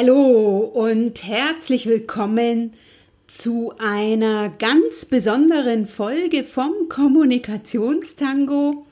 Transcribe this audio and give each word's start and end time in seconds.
Hallo 0.00 0.60
und 0.60 1.24
herzlich 1.24 1.86
willkommen 1.88 2.74
zu 3.26 3.72
einer 3.78 4.48
ganz 4.48 5.06
besonderen 5.06 5.86
Folge 5.86 6.44
vom 6.44 6.88
Kommunikationstango, 6.88 8.86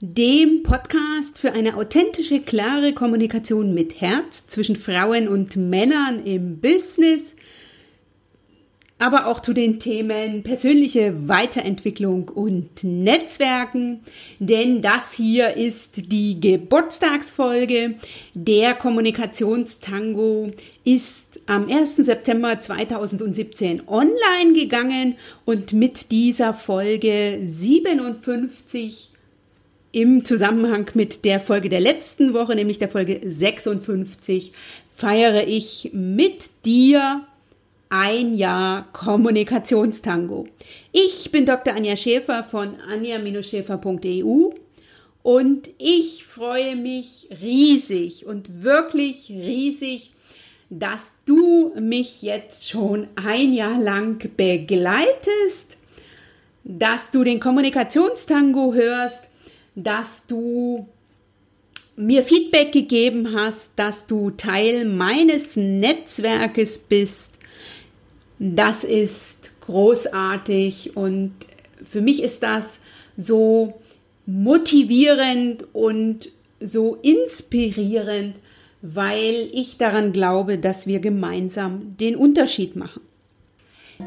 dem 0.00 0.62
Podcast 0.62 1.38
für 1.38 1.52
eine 1.52 1.76
authentische, 1.76 2.40
klare 2.40 2.94
Kommunikation 2.94 3.74
mit 3.74 4.00
Herz 4.00 4.46
zwischen 4.46 4.76
Frauen 4.76 5.28
und 5.28 5.56
Männern 5.56 6.24
im 6.24 6.58
Business, 6.58 7.36
aber 8.98 9.26
auch 9.26 9.40
zu 9.40 9.52
den 9.52 9.80
Themen 9.80 10.42
persönliche 10.44 11.28
Weiterentwicklung 11.28 12.28
und 12.28 12.84
Netzwerken, 12.84 14.00
denn 14.38 14.82
das 14.82 15.12
hier 15.12 15.56
ist 15.56 16.12
die 16.12 16.40
Geburtstagsfolge. 16.40 17.96
Der 18.34 18.74
Kommunikationstango 18.74 20.52
ist 20.84 21.40
am 21.46 21.68
1. 21.68 21.96
September 21.96 22.60
2017 22.60 23.82
online 23.88 24.52
gegangen 24.54 25.16
und 25.44 25.72
mit 25.72 26.12
dieser 26.12 26.54
Folge 26.54 27.40
57 27.46 29.10
im 29.90 30.24
Zusammenhang 30.24 30.90
mit 30.94 31.24
der 31.24 31.40
Folge 31.40 31.68
der 31.68 31.80
letzten 31.80 32.32
Woche, 32.32 32.54
nämlich 32.54 32.78
der 32.78 32.88
Folge 32.88 33.20
56, 33.24 34.52
feiere 34.94 35.46
ich 35.46 35.90
mit 35.92 36.50
dir 36.64 37.24
ein 37.94 38.34
Jahr 38.34 38.88
Kommunikationstango. 38.92 40.48
Ich 40.90 41.30
bin 41.30 41.46
Dr. 41.46 41.76
Anja 41.76 41.96
Schäfer 41.96 42.42
von 42.42 42.74
anja-schäfer.eu 42.80 44.50
und 45.22 45.70
ich 45.78 46.24
freue 46.24 46.74
mich 46.74 47.28
riesig 47.40 48.26
und 48.26 48.64
wirklich 48.64 49.30
riesig, 49.30 50.10
dass 50.70 51.12
du 51.24 51.72
mich 51.80 52.22
jetzt 52.22 52.68
schon 52.68 53.06
ein 53.14 53.54
Jahr 53.54 53.80
lang 53.80 54.28
begleitest, 54.36 55.76
dass 56.64 57.12
du 57.12 57.22
den 57.22 57.38
Kommunikationstango 57.38 58.74
hörst, 58.74 59.28
dass 59.76 60.26
du 60.26 60.88
mir 61.94 62.24
Feedback 62.24 62.72
gegeben 62.72 63.36
hast, 63.36 63.70
dass 63.76 64.08
du 64.08 64.30
Teil 64.30 64.84
meines 64.84 65.54
Netzwerkes 65.54 66.80
bist 66.80 67.34
das 68.38 68.84
ist 68.84 69.52
großartig 69.60 70.96
und 70.96 71.32
für 71.88 72.00
mich 72.00 72.22
ist 72.22 72.42
das 72.42 72.78
so 73.16 73.80
motivierend 74.26 75.66
und 75.72 76.30
so 76.60 76.96
inspirierend, 77.02 78.36
weil 78.82 79.48
ich 79.52 79.78
daran 79.78 80.12
glaube, 80.12 80.58
dass 80.58 80.86
wir 80.86 81.00
gemeinsam 81.00 81.96
den 81.98 82.16
Unterschied 82.16 82.76
machen. 82.76 83.02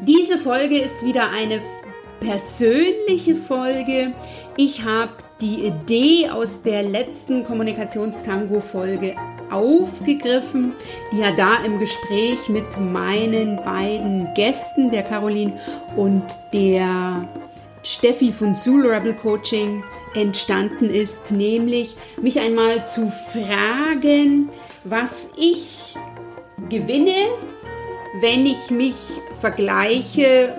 Diese 0.06 0.38
Folge 0.38 0.78
ist 0.78 1.04
wieder 1.04 1.30
eine 1.30 1.60
persönliche 2.20 3.36
Folge. 3.36 4.12
Ich 4.56 4.84
habe 4.84 5.12
die 5.40 5.66
Idee 5.66 6.28
aus 6.30 6.62
der 6.62 6.82
letzten 6.82 7.44
Kommunikationstango-Folge 7.44 9.14
aufgegriffen, 9.50 10.72
die 11.12 11.18
ja 11.18 11.30
da 11.32 11.62
im 11.64 11.78
Gespräch 11.78 12.48
mit 12.48 12.78
meinen 12.80 13.56
beiden 13.56 14.28
Gästen, 14.34 14.90
der 14.90 15.04
Caroline 15.04 15.58
und 15.96 16.24
der 16.52 17.28
Steffi 17.84 18.32
von 18.32 18.54
Soul 18.54 18.86
Rebel 18.86 19.14
Coaching 19.14 19.84
entstanden 20.14 20.90
ist, 20.90 21.30
nämlich 21.30 21.94
mich 22.20 22.40
einmal 22.40 22.86
zu 22.88 23.12
fragen, 23.32 24.48
was 24.84 25.28
ich 25.36 25.94
gewinne, 26.68 27.14
wenn 28.20 28.44
ich 28.44 28.70
mich 28.70 28.96
vergleiche 29.40 30.54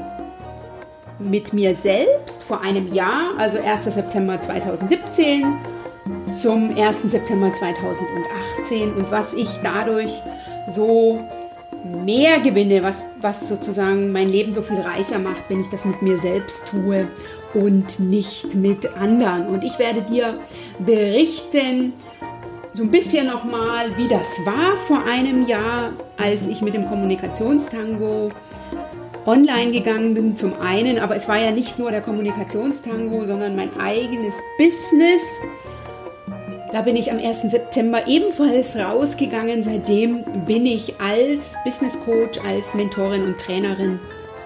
mit 1.19 1.53
mir 1.53 1.75
selbst 1.75 2.43
vor 2.43 2.61
einem 2.61 2.93
Jahr, 2.93 3.31
also 3.37 3.57
1. 3.59 3.85
September 3.85 4.41
2017 4.41 5.45
zum 6.31 6.75
1. 6.77 7.03
September 7.03 7.51
2018 7.53 8.93
und 8.93 9.11
was 9.11 9.33
ich 9.33 9.49
dadurch 9.63 10.11
so 10.73 11.19
mehr 12.05 12.39
gewinne, 12.39 12.83
was, 12.83 13.03
was 13.21 13.47
sozusagen 13.47 14.11
mein 14.11 14.29
Leben 14.29 14.53
so 14.53 14.61
viel 14.61 14.79
reicher 14.79 15.19
macht, 15.19 15.45
wenn 15.49 15.61
ich 15.61 15.69
das 15.69 15.85
mit 15.85 16.01
mir 16.01 16.17
selbst 16.17 16.63
tue 16.69 17.07
und 17.53 17.99
nicht 17.99 18.55
mit 18.55 18.97
anderen. 18.97 19.47
Und 19.47 19.63
ich 19.63 19.79
werde 19.79 20.01
dir 20.01 20.37
berichten, 20.79 21.93
so 22.73 22.83
ein 22.83 22.91
bisschen 22.91 23.27
nochmal, 23.27 23.97
wie 23.97 24.07
das 24.07 24.45
war 24.45 24.75
vor 24.87 25.03
einem 25.05 25.47
Jahr, 25.47 25.91
als 26.17 26.47
ich 26.47 26.61
mit 26.61 26.75
dem 26.75 26.87
Kommunikationstango 26.87 28.29
online 29.29 29.71
gegangen 29.71 30.15
bin 30.15 30.35
zum 30.35 30.59
einen, 30.59 30.97
aber 30.97 31.15
es 31.15 31.27
war 31.27 31.37
ja 31.37 31.51
nicht 31.51 31.77
nur 31.77 31.91
der 31.91 32.01
Kommunikationstango, 32.01 33.25
sondern 33.25 33.55
mein 33.55 33.69
eigenes 33.79 34.33
Business. 34.57 35.21
Da 36.71 36.81
bin 36.81 36.95
ich 36.95 37.11
am 37.11 37.19
1. 37.19 37.43
September 37.43 38.07
ebenfalls 38.07 38.75
rausgegangen. 38.75 39.63
Seitdem 39.63 40.23
bin 40.45 40.65
ich 40.65 40.99
als 40.99 41.55
Business 41.63 41.99
Coach, 42.05 42.39
als 42.43 42.73
Mentorin 42.73 43.23
und 43.23 43.37
Trainerin 43.37 43.99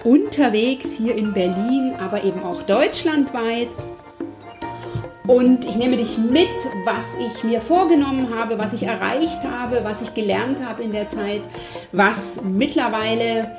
unterwegs 0.04 0.92
hier 0.92 1.16
in 1.16 1.32
Berlin, 1.32 1.94
aber 1.98 2.22
eben 2.22 2.42
auch 2.42 2.60
deutschlandweit. 2.62 3.68
Und 5.26 5.64
ich 5.64 5.76
nehme 5.76 5.96
dich 5.96 6.18
mit, 6.18 6.48
was 6.84 7.26
ich 7.26 7.42
mir 7.42 7.62
vorgenommen 7.62 8.28
habe, 8.34 8.58
was 8.58 8.74
ich 8.74 8.82
erreicht 8.82 9.42
habe, 9.42 9.80
was 9.82 10.02
ich 10.02 10.12
gelernt 10.12 10.58
habe 10.62 10.82
in 10.82 10.92
der 10.92 11.08
Zeit, 11.08 11.40
was 11.92 12.42
mittlerweile 12.42 13.50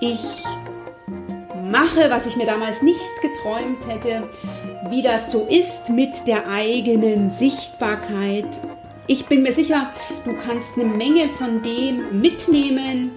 ich 0.00 0.20
mache, 1.70 2.10
was 2.10 2.26
ich 2.26 2.36
mir 2.36 2.46
damals 2.46 2.82
nicht 2.82 3.00
geträumt 3.22 3.78
hätte, 3.86 4.28
wie 4.88 5.02
das 5.02 5.30
so 5.30 5.46
ist 5.48 5.90
mit 5.90 6.26
der 6.26 6.48
eigenen 6.48 7.30
Sichtbarkeit. 7.30 8.48
Ich 9.06 9.26
bin 9.26 9.42
mir 9.42 9.52
sicher, 9.52 9.90
du 10.24 10.34
kannst 10.34 10.76
eine 10.76 10.84
Menge 10.84 11.28
von 11.28 11.62
dem 11.62 12.20
mitnehmen, 12.20 13.12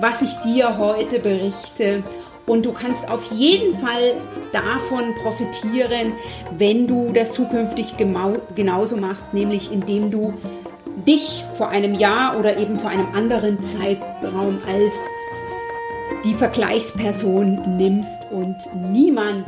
was 0.00 0.22
ich 0.22 0.32
dir 0.44 0.78
heute 0.78 1.18
berichte. 1.18 2.02
Und 2.46 2.64
du 2.64 2.72
kannst 2.72 3.08
auf 3.10 3.32
jeden 3.32 3.76
Fall 3.78 4.14
davon 4.52 5.14
profitieren, 5.20 6.12
wenn 6.56 6.86
du 6.86 7.12
das 7.12 7.32
zukünftig 7.32 7.96
genauso 7.96 8.96
machst, 8.96 9.34
nämlich 9.34 9.72
indem 9.72 10.12
du 10.12 10.32
dich 11.06 11.44
vor 11.56 11.70
einem 11.70 11.94
Jahr 11.94 12.38
oder 12.38 12.56
eben 12.56 12.78
vor 12.78 12.90
einem 12.90 13.08
anderen 13.14 13.60
Zeitraum 13.60 14.60
als 14.66 14.94
die 16.26 16.34
Vergleichsperson 16.34 17.76
nimmst 17.76 18.22
und 18.32 18.56
niemand 18.90 19.46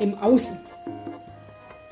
im 0.00 0.18
Außen. 0.18 0.58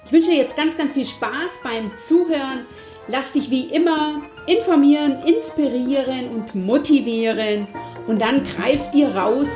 Ich 0.05 0.13
wünsche 0.13 0.31
dir 0.31 0.39
jetzt 0.39 0.57
ganz, 0.57 0.77
ganz 0.77 0.93
viel 0.93 1.07
Spaß 1.07 1.61
beim 1.63 1.97
Zuhören. 1.97 2.67
Lass 3.07 3.33
dich 3.33 3.51
wie 3.51 3.67
immer 3.67 4.23
informieren, 4.47 5.23
inspirieren 5.25 6.29
und 6.31 6.55
motivieren 6.57 7.69
und 8.09 8.21
dann 8.21 8.43
greif 8.43 8.91
dir 8.91 9.15
raus, 9.15 9.49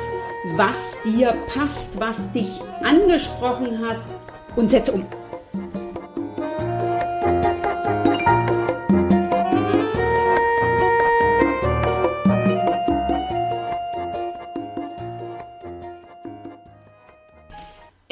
was 0.55 0.77
dir 1.03 1.35
passt, 1.53 1.99
was 1.99 2.31
dich 2.31 2.61
angesprochen 2.81 3.85
hat 3.85 3.99
und 4.55 4.71
setze 4.71 4.93
um. 4.93 5.05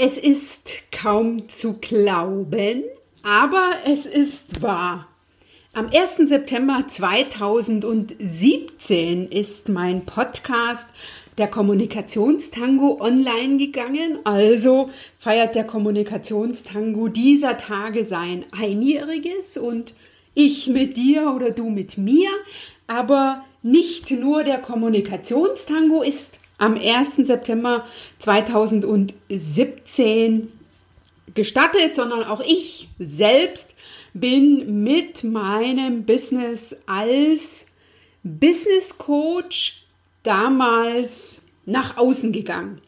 Es 0.02 0.18
ist 0.18 0.76
kaum 0.94 1.50
zu 1.50 1.74
glauben, 1.74 2.86
aber 3.22 3.70
es 3.86 4.06
ist 4.06 4.62
wahr. 4.62 5.10
Am 5.74 5.90
1. 5.94 6.30
September 6.30 6.86
2017 6.88 9.28
ist 9.28 9.68
mein 9.68 10.06
Podcast 10.06 10.88
der 11.38 11.50
Kommunikationstango 11.50 13.02
online 13.02 13.58
gegangen. 13.58 14.20
Also 14.24 14.90
feiert 15.18 15.56
der 15.56 15.66
Kommunikationstango 15.66 17.10
dieser 17.10 17.58
Tage 17.58 18.06
sein 18.06 18.46
Einjähriges 18.58 19.58
und 19.58 19.96
ich 20.34 20.68
mit 20.68 20.96
dir 20.96 21.34
oder 21.36 21.52
du 21.52 21.70
mit 21.70 21.98
mir. 21.98 22.30
Aber 22.88 23.44
nicht 23.64 24.12
nur 24.12 24.46
der 24.46 24.60
Kommunikationstango 24.60 26.04
ist 26.04 26.39
am 26.60 26.76
1. 26.76 27.16
September 27.16 27.88
2017 28.20 30.52
gestattet, 31.34 31.96
sondern 31.96 32.26
auch 32.26 32.42
ich 32.42 32.88
selbst 33.00 33.74
bin 34.14 34.84
mit 34.84 35.24
meinem 35.24 36.06
Business 36.06 36.76
als 36.86 37.66
Business 38.24 38.96
Coach 38.98 39.86
damals 40.24 41.42
nach 41.66 41.98
außen 41.98 42.32
gegangen. 42.32 42.82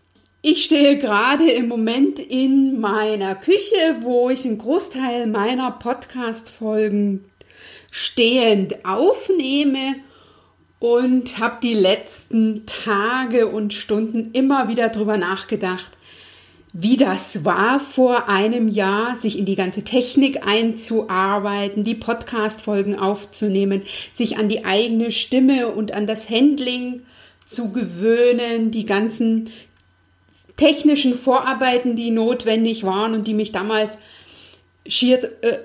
Ich 0.44 0.66
stehe 0.66 0.98
gerade 0.98 1.52
im 1.52 1.68
Moment 1.68 2.20
in 2.20 2.80
meiner 2.80 3.36
Küche, 3.36 3.98
wo 4.02 4.32
ich 4.32 4.44
einen 4.44 4.58
Großteil 4.58 5.28
meiner 5.28 5.70
Podcast-Folgen 5.72 7.26
stehend 7.92 8.84
aufnehme 8.84 9.98
und 10.81 11.38
habe 11.38 11.60
die 11.62 11.75
letzten 11.75 12.66
Tage 12.66 13.48
und 13.48 13.72
Stunden 13.72 14.31
immer 14.33 14.68
wieder 14.68 14.89
drüber 14.89 15.16
nachgedacht, 15.16 15.92
wie 16.74 16.98
das 16.98 17.45
war 17.45 17.80
vor 17.80 18.28
einem 18.28 18.68
Jahr, 18.68 19.16
sich 19.16 19.38
in 19.38 19.45
die 19.45 19.56
ganze 19.56 19.83
Technik 19.83 20.48
einzuarbeiten, 20.48 21.83
die 21.83 21.94
Podcast-Folgen 21.94 22.98
aufzunehmen, 22.98 23.83
sich 24.12 24.39
an 24.39 24.50
die 24.50 24.66
eigene 24.66 25.12
Stimme 25.12 25.68
und 25.68 25.92
an 25.92 26.07
das 26.07 26.31
Handling 26.31 27.04
zu 27.45 27.72
gewöhnen, 27.72 28.72
die 28.72 28.88
ganzen 28.88 29.51
technischen 30.57 31.16
Vorarbeiten, 31.16 31.95
die 31.95 32.10
notwendig 32.10 32.84
waren 32.86 33.13
und 33.13 33.27
die 33.27 33.36
mich 33.36 33.51
damals 33.51 34.00
schier 34.88 35.30
äh, 35.44 35.60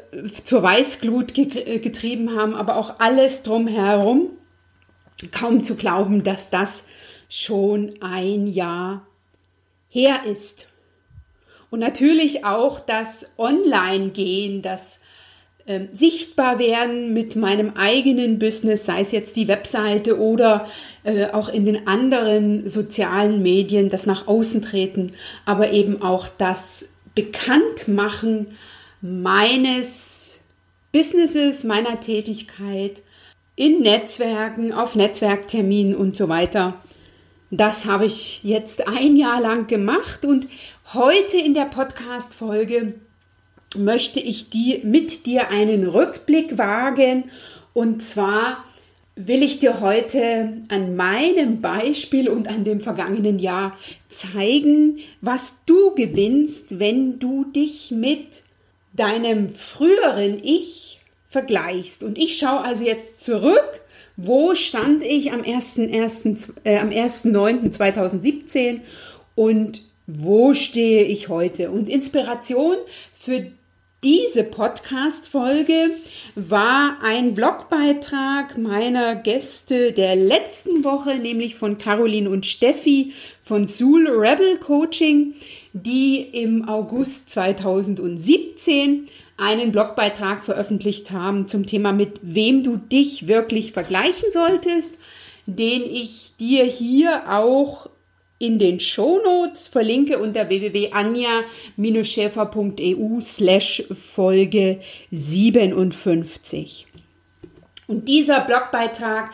zur 0.45 0.63
Weißglut 0.63 1.33
ge 1.33 1.79
getrieben 1.79 2.37
haben, 2.37 2.55
aber 2.55 2.77
auch 2.77 3.01
alles 3.01 3.43
drumherum. 3.43 4.33
Kaum 5.33 5.65
zu 5.65 5.77
glauben, 5.77 6.25
dass 6.25 6.51
das 6.51 6.85
schon 7.29 7.95
ein 8.01 8.47
Jahr 8.47 9.07
her 9.89 10.21
ist. 10.31 10.69
Und 11.71 11.81
natürlich 11.81 12.45
auch 12.45 12.81
das 12.81 13.27
Online-Gehen, 13.39 14.63
das 14.63 15.01
äh, 15.67 15.87
sichtbar 15.93 16.59
werden 16.59 17.13
mit 17.13 17.35
meinem 17.35 17.73
eigenen 17.77 18.39
Business, 18.39 18.87
sei 18.87 19.01
es 19.01 19.11
jetzt 19.11 19.35
die 19.37 19.49
Webseite 19.49 20.21
oder 20.21 20.69
äh, 21.03 21.27
auch 21.31 21.49
in 21.49 21.67
den 21.67 21.89
anderen 21.89 22.69
sozialen 22.69 23.43
Medien, 23.43 23.91
das 23.91 24.07
nach 24.07 24.29
außen 24.29 24.63
treten, 24.63 25.15
aber 25.45 25.73
eben 25.73 26.03
auch 26.03 26.29
das 26.29 26.93
Bekanntmachen 27.17 28.57
meines 29.01 30.39
Businesses, 30.93 31.65
meiner 31.65 32.01
Tätigkeit 32.01 33.03
in 33.57 33.81
Netzwerken, 33.81 34.73
auf 34.73 34.95
Netzwerkterminen 34.95 35.95
und 35.95 36.15
so 36.15 36.29
weiter. 36.29 36.75
Das 37.51 37.87
habe 37.87 38.07
ich 38.07 38.45
jetzt 38.45 38.87
ein 38.87 39.17
Jahr 39.17 39.41
lang 39.41 39.67
gemacht 39.67 40.25
und 40.25 40.47
heute 40.93 41.39
in 41.39 41.55
der 41.55 41.65
Podcast-Folge 41.65 42.95
möchte 43.77 44.21
ich 44.21 44.51
die, 44.51 44.81
mit 44.85 45.27
dir 45.27 45.49
einen 45.51 45.87
Rückblick 45.87 46.59
wagen 46.59 47.25
und 47.73 48.03
zwar 48.03 48.65
will 49.17 49.43
ich 49.43 49.59
dir 49.59 49.81
heute 49.81 50.63
an 50.69 50.95
meinem 50.95 51.63
Beispiel 51.63 52.29
und 52.29 52.49
an 52.49 52.65
dem 52.65 52.81
vergangenen 52.81 53.39
Jahr 53.39 53.77
zeigen, 54.11 54.99
was 55.23 55.55
du 55.65 55.95
gewinnst, 55.95 56.79
wenn 56.79 57.19
du 57.19 57.45
dich 57.45 57.91
mit 57.91 58.43
deinem 58.93 59.49
früheren 59.49 60.39
Ich 60.43 60.96
vergleichst. 61.37 62.03
Und 62.03 62.17
ich 62.17 62.39
schaue 62.39 62.63
also 62.63 62.83
jetzt 62.83 63.21
zurück, 63.21 63.83
wo 64.17 64.55
stand 64.55 65.03
ich 65.03 65.33
am 65.33 65.43
1.9.2017 65.43 66.53
äh, 66.65 66.79
am 66.79 66.89
1.9.2017 66.89 68.81
und 69.35 69.83
wo 70.07 70.55
stehe 70.55 71.05
ich 71.05 71.29
heute? 71.29 71.71
Und 71.71 71.91
Inspiration 71.91 72.77
für 73.19 73.49
diese 74.03 74.45
Podcast-Folge 74.45 75.91
war 76.37 76.97
ein 77.03 77.35
Blogbeitrag 77.35 78.57
meiner 78.57 79.15
Gäste 79.17 79.93
der 79.93 80.17
letzten 80.17 80.85
Woche, 80.85 81.17
nämlich 81.17 81.57
von 81.57 81.77
Caroline 81.77 82.31
und 82.31 82.47
Steffi 82.47 83.13
von 83.43 83.69
Zool 83.69 84.09
Rebel 84.09 84.57
Coaching, 84.59 85.35
die 85.75 86.23
im 86.23 86.67
August 86.67 87.29
2017 87.31 89.09
einen 89.37 89.73
Blogbeitrag 89.73 90.45
veröffentlicht 90.45 91.11
haben 91.11 91.49
zum 91.49 91.67
Thema, 91.67 91.93
mit 91.93 92.21
wem 92.23 92.63
du 92.63 92.77
dich 92.77 93.27
wirklich 93.29 93.73
vergleichen 93.73 94.31
solltest, 94.33 94.97
den 95.47 95.83
ich 95.83 96.33
dir 96.39 96.65
hier 96.65 97.25
auch 97.29 97.91
in 98.39 98.59
den 98.59 98.81
Shownotes 98.81 99.69
verlinke 99.69 100.19
unter 100.19 100.49
www.anja-schäfer.eu 100.49 103.21
slash 103.21 103.85
Folge 103.95 104.81
57. 105.11 106.87
Und 107.87 108.09
dieser 108.09 108.41
Blogbeitrag 108.41 109.31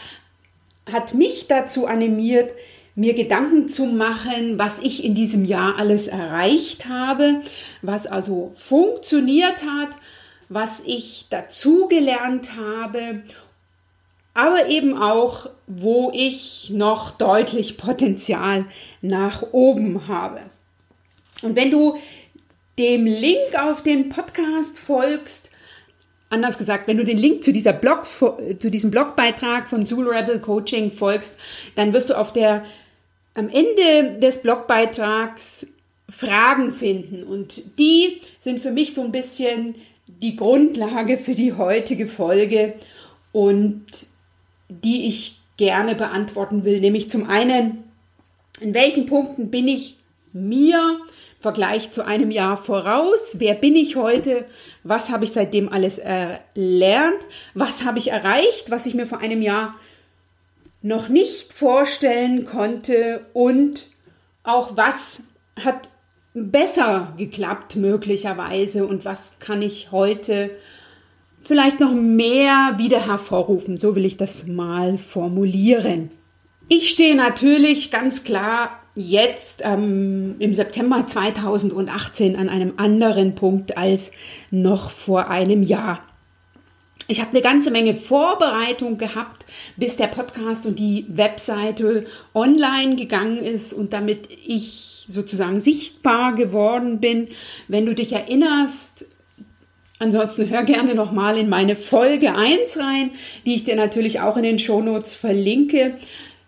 hat 0.90 1.14
mich 1.14 1.46
dazu 1.48 1.86
animiert, 1.86 2.52
mir 2.94 3.14
Gedanken 3.14 3.68
zu 3.68 3.86
machen, 3.86 4.58
was 4.58 4.78
ich 4.78 5.04
in 5.04 5.14
diesem 5.14 5.44
Jahr 5.44 5.78
alles 5.78 6.08
erreicht 6.08 6.88
habe, 6.88 7.40
was 7.80 8.06
also 8.06 8.52
funktioniert 8.56 9.62
hat, 9.62 9.90
was 10.48 10.82
ich 10.84 11.26
dazugelernt 11.30 12.56
habe, 12.56 13.22
aber 14.34 14.68
eben 14.68 14.96
auch, 14.96 15.48
wo 15.66 16.10
ich 16.14 16.70
noch 16.70 17.10
deutlich 17.12 17.78
Potenzial 17.78 18.66
nach 19.00 19.42
oben 19.52 20.06
habe. 20.08 20.40
Und 21.42 21.56
wenn 21.56 21.70
du 21.70 21.98
dem 22.78 23.04
Link 23.04 23.58
auf 23.58 23.82
den 23.82 24.08
Podcast 24.08 24.78
folgst, 24.78 25.50
anders 26.30 26.56
gesagt, 26.56 26.88
wenn 26.88 26.96
du 26.96 27.04
den 27.04 27.18
Link 27.18 27.44
zu, 27.44 27.52
dieser 27.52 27.74
Blog, 27.74 28.06
zu 28.58 28.70
diesem 28.70 28.90
Blogbeitrag 28.90 29.68
von 29.68 29.84
Zulu 29.84 30.10
Rebel 30.10 30.40
Coaching 30.40 30.90
folgst, 30.90 31.36
dann 31.74 31.92
wirst 31.92 32.10
du 32.10 32.18
auf 32.18 32.32
der 32.32 32.64
am 33.34 33.48
Ende 33.48 34.18
des 34.20 34.42
Blogbeitrags 34.42 35.66
Fragen 36.08 36.72
finden 36.72 37.24
und 37.24 37.78
die 37.78 38.20
sind 38.38 38.60
für 38.60 38.70
mich 38.70 38.92
so 38.92 39.02
ein 39.02 39.12
bisschen 39.12 39.76
die 40.06 40.36
Grundlage 40.36 41.16
für 41.16 41.34
die 41.34 41.54
heutige 41.54 42.06
Folge 42.06 42.74
und 43.32 43.84
die 44.68 45.06
ich 45.06 45.38
gerne 45.56 45.94
beantworten 45.94 46.64
will, 46.64 46.80
nämlich 46.80 47.08
zum 47.08 47.28
einen, 47.28 47.84
in 48.60 48.74
welchen 48.74 49.06
Punkten 49.06 49.50
bin 49.50 49.68
ich 49.68 49.96
mir 50.32 50.76
im 50.76 51.12
Vergleich 51.40 51.90
zu 51.92 52.04
einem 52.04 52.30
Jahr 52.30 52.56
voraus? 52.56 53.36
Wer 53.38 53.54
bin 53.54 53.74
ich 53.74 53.96
heute? 53.96 54.44
Was 54.84 55.10
habe 55.10 55.24
ich 55.24 55.32
seitdem 55.32 55.68
alles 55.70 55.98
erlernt? 55.98 57.20
Was 57.54 57.84
habe 57.84 57.98
ich 57.98 58.10
erreicht, 58.10 58.70
was 58.70 58.86
ich 58.86 58.94
mir 58.94 59.06
vor 59.06 59.18
einem 59.18 59.42
Jahr 59.42 59.74
noch 60.82 61.08
nicht 61.08 61.52
vorstellen 61.52 62.44
konnte 62.44 63.26
und 63.32 63.86
auch 64.42 64.76
was 64.76 65.22
hat 65.64 65.88
besser 66.34 67.12
geklappt 67.16 67.76
möglicherweise 67.76 68.86
und 68.86 69.04
was 69.04 69.32
kann 69.38 69.62
ich 69.62 69.92
heute 69.92 70.50
vielleicht 71.40 71.80
noch 71.80 71.92
mehr 71.92 72.74
wieder 72.78 73.06
hervorrufen. 73.06 73.78
So 73.78 73.94
will 73.94 74.04
ich 74.04 74.16
das 74.16 74.46
mal 74.46 74.98
formulieren. 74.98 76.10
Ich 76.68 76.88
stehe 76.88 77.14
natürlich 77.14 77.90
ganz 77.90 78.24
klar 78.24 78.80
jetzt 78.94 79.60
ähm, 79.64 80.36
im 80.38 80.54
September 80.54 81.06
2018 81.06 82.36
an 82.36 82.48
einem 82.48 82.74
anderen 82.76 83.34
Punkt 83.34 83.76
als 83.76 84.12
noch 84.50 84.90
vor 84.90 85.28
einem 85.28 85.62
Jahr. 85.62 86.00
Ich 87.12 87.20
habe 87.20 87.32
eine 87.32 87.42
ganze 87.42 87.70
Menge 87.70 87.94
Vorbereitung 87.94 88.96
gehabt, 88.96 89.44
bis 89.76 89.98
der 89.98 90.06
Podcast 90.06 90.64
und 90.64 90.78
die 90.78 91.04
Webseite 91.08 92.06
online 92.32 92.96
gegangen 92.96 93.36
ist 93.36 93.74
und 93.74 93.92
damit 93.92 94.30
ich 94.46 95.04
sozusagen 95.10 95.60
sichtbar 95.60 96.34
geworden 96.34 97.00
bin. 97.00 97.28
Wenn 97.68 97.84
du 97.84 97.94
dich 97.94 98.12
erinnerst, 98.12 99.04
ansonsten 99.98 100.48
hör 100.48 100.62
gerne 100.62 100.94
nochmal 100.94 101.36
in 101.36 101.50
meine 101.50 101.76
Folge 101.76 102.34
1 102.34 102.78
rein, 102.78 103.10
die 103.44 103.56
ich 103.56 103.64
dir 103.64 103.76
natürlich 103.76 104.20
auch 104.20 104.38
in 104.38 104.44
den 104.44 104.58
Shownotes 104.58 105.12
verlinke. 105.12 105.98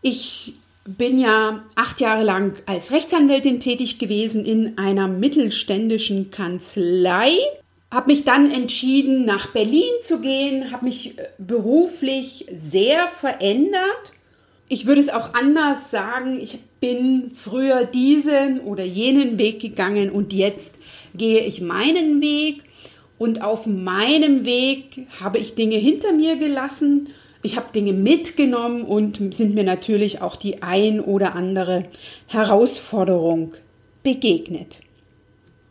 Ich 0.00 0.54
bin 0.86 1.18
ja 1.18 1.62
acht 1.74 2.00
Jahre 2.00 2.24
lang 2.24 2.56
als 2.64 2.90
Rechtsanwältin 2.90 3.60
tätig 3.60 3.98
gewesen 3.98 4.46
in 4.46 4.78
einer 4.78 5.08
mittelständischen 5.08 6.30
Kanzlei 6.30 7.36
habe 7.94 8.10
mich 8.10 8.24
dann 8.24 8.50
entschieden, 8.50 9.24
nach 9.24 9.52
Berlin 9.52 9.92
zu 10.02 10.20
gehen, 10.20 10.72
habe 10.72 10.86
mich 10.86 11.16
äh, 11.16 11.28
beruflich 11.38 12.44
sehr 12.54 13.06
verändert. 13.06 14.12
Ich 14.68 14.86
würde 14.86 15.00
es 15.00 15.10
auch 15.10 15.34
anders 15.34 15.92
sagen, 15.92 16.40
ich 16.40 16.58
bin 16.80 17.30
früher 17.34 17.84
diesen 17.84 18.60
oder 18.60 18.84
jenen 18.84 19.38
Weg 19.38 19.60
gegangen 19.60 20.10
und 20.10 20.32
jetzt 20.32 20.78
gehe 21.14 21.44
ich 21.44 21.60
meinen 21.60 22.20
Weg. 22.20 22.64
Und 23.16 23.42
auf 23.42 23.66
meinem 23.66 24.44
Weg 24.44 25.06
habe 25.20 25.38
ich 25.38 25.54
Dinge 25.54 25.76
hinter 25.76 26.12
mir 26.12 26.36
gelassen, 26.36 27.10
ich 27.42 27.56
habe 27.56 27.72
Dinge 27.72 27.92
mitgenommen 27.92 28.82
und 28.82 29.34
sind 29.34 29.54
mir 29.54 29.64
natürlich 29.64 30.20
auch 30.22 30.34
die 30.34 30.62
ein 30.62 30.98
oder 30.98 31.36
andere 31.36 31.84
Herausforderung 32.26 33.54
begegnet. 34.02 34.78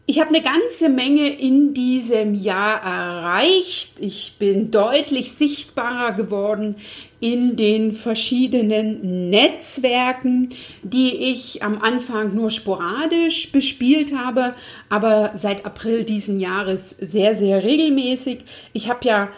Ich 0.05 0.19
habe 0.19 0.35
eine 0.35 0.41
ganze 0.41 0.89
Menge 0.89 1.29
in 1.29 1.73
diesem 1.73 2.33
Jahr 2.35 2.83
erreicht. 2.83 3.93
Ich 4.01 4.35
bin 4.37 4.69
deutlich 4.69 5.31
sichtbarer 5.31 6.11
geworden 6.11 6.75
in 7.21 7.55
den 7.55 7.93
verschiedenen 7.93 9.29
Netzwerken, 9.29 10.49
die 10.81 11.31
ich 11.31 11.63
am 11.63 11.81
Anfang 11.81 12.35
nur 12.35 12.51
sporadisch 12.51 13.53
bespielt 13.53 14.13
habe, 14.13 14.55
aber 14.89 15.31
seit 15.35 15.65
April 15.65 16.03
diesen 16.03 16.41
Jahres 16.41 16.97
sehr, 16.99 17.37
sehr 17.37 17.63
regelmäßig. 17.63 18.39
Ich 18.73 18.89
habe 18.89 19.07
ja 19.07 19.29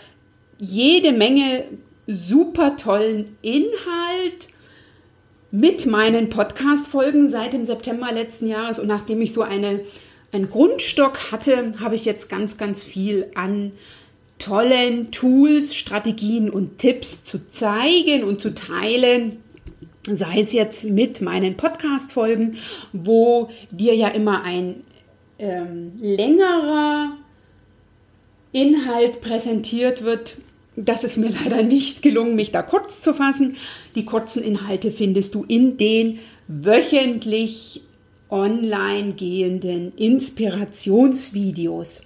jede 0.57 1.11
Menge 1.11 1.65
super 2.07 2.75
tollen 2.75 3.37
Inhalt 3.43 4.49
mit 5.51 5.85
meinen 5.85 6.29
Podcast-Folgen 6.29 7.29
seit 7.29 7.53
dem 7.53 7.65
September 7.65 8.11
letzten 8.11 8.47
Jahres. 8.47 8.79
Und 8.79 8.87
nachdem 8.87 9.21
ich 9.21 9.31
so 9.31 9.41
eine, 9.41 9.81
einen 10.35 10.49
Grundstock 10.49 11.31
hatte, 11.31 11.73
habe 11.79 11.95
ich 11.95 12.05
jetzt 12.05 12.29
ganz, 12.29 12.57
ganz 12.57 12.83
viel 12.83 13.31
an 13.35 13.71
tollen 14.37 15.11
Tools, 15.11 15.75
Strategien 15.75 16.49
und 16.49 16.77
Tipps 16.77 17.23
zu 17.23 17.49
zeigen 17.51 18.23
und 18.23 18.41
zu 18.41 18.53
teilen. 18.53 19.37
Sei 20.07 20.41
es 20.41 20.51
jetzt 20.51 20.83
mit 20.83 21.21
meinen 21.21 21.57
Podcast-Folgen, 21.57 22.57
wo 22.93 23.49
dir 23.71 23.95
ja 23.95 24.09
immer 24.09 24.43
ein 24.43 24.83
ähm, 25.39 25.93
längerer 26.01 27.13
Inhalt 28.51 29.21
präsentiert 29.21 30.03
wird. 30.03 30.37
Das 30.75 31.03
ist 31.03 31.17
mir 31.17 31.29
leider 31.43 31.63
nicht 31.63 32.01
gelungen, 32.01 32.35
mich 32.35 32.51
da 32.51 32.61
kurz 32.61 32.99
zu 32.99 33.13
fassen. 33.13 33.55
Die 33.95 34.05
kurzen 34.05 34.43
Inhalte 34.43 34.91
findest 34.91 35.33
du 35.33 35.43
in 35.43 35.77
den 35.77 36.19
wöchentlich 36.47 37.84
online 38.29 39.13
gehenden 39.13 39.93
Inspirationsvideos. 39.95 42.01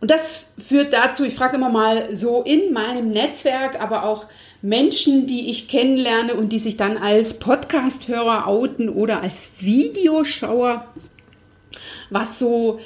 Und 0.00 0.12
das 0.12 0.52
führt 0.64 0.92
dazu, 0.92 1.24
ich 1.24 1.34
frage 1.34 1.56
immer 1.56 1.70
mal 1.70 2.14
so 2.14 2.42
in 2.42 2.72
meinem 2.72 3.10
Netzwerk, 3.10 3.80
aber 3.80 4.04
auch 4.04 4.26
Menschen, 4.62 5.26
die 5.26 5.50
ich 5.50 5.68
kennenlerne 5.68 6.34
und 6.34 6.50
die 6.50 6.60
sich 6.60 6.76
dann 6.76 6.96
als 6.96 7.34
Podcast-Hörer 7.34 8.46
outen 8.46 8.88
oder 8.88 9.22
als 9.22 9.50
Videoschauer, 9.58 10.86
was 12.10 12.38
so 12.38 12.78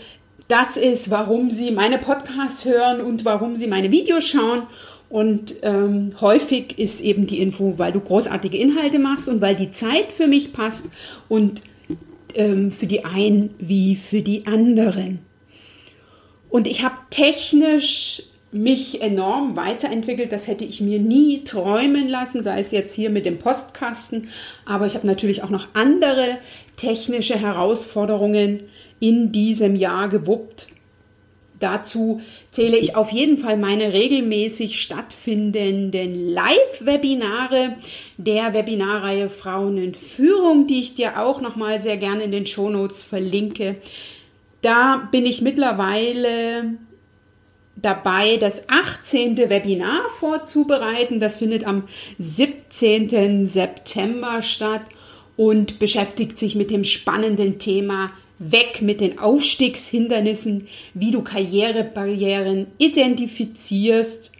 das 0.49 0.77
ist, 0.77 1.11
warum 1.11 1.51
sie 1.51 1.71
meine 1.71 1.99
Podcasts 1.99 2.65
hören 2.65 3.01
und 3.01 3.25
warum 3.25 3.57
sie 3.57 3.67
meine 3.67 3.91
Videos 3.91 4.25
schauen. 4.25 4.65
Und 5.13 5.57
ähm, 5.61 6.15
häufig 6.23 6.79
ist 6.79 7.03
eben 7.03 7.27
die 7.27 7.43
Info, 7.43 7.75
weil 7.77 7.93
du 7.93 8.01
großartige 8.01 8.57
Inhalte 8.57 8.99
machst 8.99 9.29
und 9.29 9.43
weil 9.43 9.55
die 9.55 9.71
Zeit 9.71 10.11
für 10.11 10.27
mich 10.27 10.55
passt 10.55 10.87
und 11.29 11.63
ähm, 12.35 12.73
für 12.73 12.87
die 12.87 13.05
einen 13.05 13.51
wie 13.59 13.97
für 13.97 14.23
die 14.23 14.47
anderen. 14.47 15.19
Und 16.49 16.67
ich 16.67 16.83
habe 16.83 16.95
technisch 17.11 18.23
mich 18.53 19.03
enorm 19.03 19.55
weiterentwickelt. 19.55 20.33
Das 20.33 20.47
hätte 20.47 20.65
ich 20.65 20.81
mir 20.81 20.99
nie 20.99 21.45
träumen 21.45 22.09
lassen, 22.09 22.43
sei 22.43 22.61
es 22.61 22.71
jetzt 22.71 22.95
hier 22.95 23.11
mit 23.11 23.27
dem 23.27 23.39
Postkasten. 23.39 24.29
Aber 24.65 24.87
ich 24.87 24.95
habe 24.95 25.07
natürlich 25.07 25.43
auch 25.43 25.51
noch 25.51 25.69
andere 25.75 26.39
technische 26.79 27.39
Herausforderungen 27.39 28.61
in 28.99 29.31
diesem 29.31 29.77
Jahr 29.77 30.09
gewuppt. 30.09 30.69
Dazu 31.63 32.21
zähle 32.51 32.77
ich 32.77 32.97
auf 32.97 33.13
jeden 33.13 33.39
Fall 33.39 33.57
meine 33.57 33.93
regelmäßig 33.93 34.83
stattfindenden 34.83 36.29
Live-Webinare 36.29 37.77
der 38.17 38.53
Webinarreihe 38.53 39.29
Frauen 39.29 39.79
in 39.79 39.95
Führung, 39.95 40.67
die 40.67 40.81
ich 40.81 40.97
dir 40.97 41.21
auch 41.21 41.41
noch 41.41 41.55
mal 41.55 41.81
sehr 41.81 41.99
gerne 41.99 42.25
in 42.25 42.33
den 42.33 42.47
Shownotes 42.47 43.05
verlinke. 43.05 43.77
Da 44.61 45.09
bin 45.13 45.25
ich 45.25 45.41
mittlerweile 45.41 46.79
dabei, 47.77 48.39
das 48.39 48.69
18. 48.69 49.37
Webinar 49.37 50.11
vorzubereiten. 50.19 51.21
Das 51.21 51.39
findet 51.39 51.65
am 51.65 51.85
17. 52.19 53.47
September 53.47 54.43
statt 54.43 54.83
und 55.37 55.79
beschäftigt 55.79 56.39
sich 56.39 56.57
mit 56.57 56.73
dem 56.73 56.83
spannenden 56.83 57.61
Thema 57.61 58.11
Weg 58.51 58.83
mit 58.83 59.01
den 59.01 59.19
Aufstiegshindernissen, 59.19 60.67
wie 60.95 61.11
du 61.11 61.23
Karrierebarrieren 61.23 62.67
identifizierst, 62.79 64.31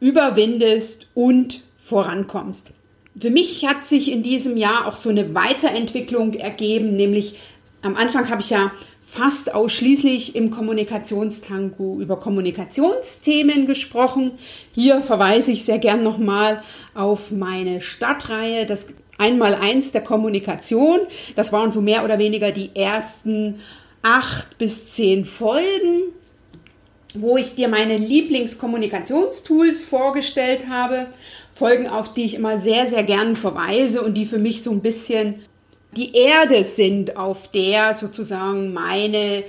überwindest 0.00 1.06
und 1.14 1.62
vorankommst. 1.78 2.72
Für 3.18 3.30
mich 3.30 3.64
hat 3.66 3.84
sich 3.84 4.10
in 4.10 4.22
diesem 4.22 4.56
Jahr 4.56 4.86
auch 4.86 4.96
so 4.96 5.08
eine 5.08 5.34
Weiterentwicklung 5.34 6.34
ergeben, 6.34 6.96
nämlich 6.96 7.38
am 7.82 7.94
Anfang 7.94 8.28
habe 8.28 8.40
ich 8.40 8.50
ja 8.50 8.72
fast 9.14 9.54
ausschließlich 9.54 10.34
im 10.34 10.50
Kommunikationstango 10.50 12.00
über 12.00 12.18
Kommunikationsthemen 12.18 13.64
gesprochen. 13.64 14.32
Hier 14.74 15.02
verweise 15.02 15.52
ich 15.52 15.64
sehr 15.64 15.78
gern 15.78 16.02
nochmal 16.02 16.62
auf 16.94 17.30
meine 17.30 17.80
Stadtreihe, 17.80 18.66
das 18.66 18.88
Einmaleins 19.18 19.92
der 19.92 20.02
Kommunikation. 20.02 21.00
Das 21.36 21.52
waren 21.52 21.72
so 21.72 21.80
mehr 21.80 22.04
oder 22.04 22.18
weniger 22.18 22.52
die 22.52 22.70
ersten 22.74 23.60
acht 24.02 24.58
bis 24.58 24.88
zehn 24.88 25.24
Folgen, 25.24 26.12
wo 27.14 27.36
ich 27.36 27.54
dir 27.54 27.68
meine 27.68 27.96
Lieblingskommunikationstools 27.96 29.82
vorgestellt 29.84 30.68
habe. 30.68 31.06
Folgen, 31.54 31.88
auf 31.88 32.12
die 32.12 32.24
ich 32.24 32.34
immer 32.34 32.58
sehr, 32.58 32.86
sehr 32.86 33.04
gern 33.04 33.36
verweise 33.36 34.02
und 34.02 34.14
die 34.14 34.26
für 34.26 34.38
mich 34.38 34.62
so 34.62 34.70
ein 34.72 34.82
bisschen 34.82 35.44
die 35.96 36.16
Erde 36.16 36.64
sind, 36.64 37.16
auf 37.16 37.50
der 37.50 37.94
sozusagen 37.94 38.72
meine, 38.72 39.44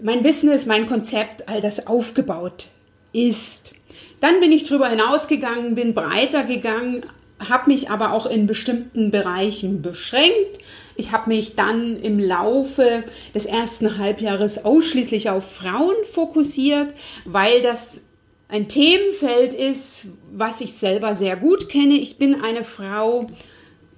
mein 0.00 0.22
Business, 0.22 0.66
mein 0.66 0.86
Konzept, 0.86 1.48
all 1.48 1.60
das 1.60 1.88
aufgebaut 1.88 2.66
ist. 3.12 3.72
Dann 4.20 4.40
bin 4.40 4.52
ich 4.52 4.64
drüber 4.64 4.88
hinausgegangen, 4.88 5.74
bin 5.74 5.94
breiter 5.94 6.44
gegangen, 6.44 7.02
habe 7.38 7.70
mich 7.70 7.90
aber 7.90 8.12
auch 8.12 8.26
in 8.26 8.46
bestimmten 8.46 9.10
Bereichen 9.10 9.82
beschränkt. 9.82 10.58
Ich 10.96 11.12
habe 11.12 11.28
mich 11.28 11.54
dann 11.54 12.00
im 12.00 12.18
Laufe 12.18 13.04
des 13.34 13.44
ersten 13.44 13.98
Halbjahres 13.98 14.64
ausschließlich 14.64 15.28
auf 15.30 15.50
Frauen 15.50 15.96
fokussiert, 16.10 16.94
weil 17.24 17.62
das 17.62 18.00
ein 18.48 18.68
Themenfeld 18.68 19.52
ist, 19.52 20.08
was 20.32 20.60
ich 20.60 20.74
selber 20.74 21.14
sehr 21.14 21.36
gut 21.36 21.68
kenne. 21.68 21.94
Ich 21.94 22.16
bin 22.16 22.42
eine 22.42 22.64
Frau, 22.64 23.26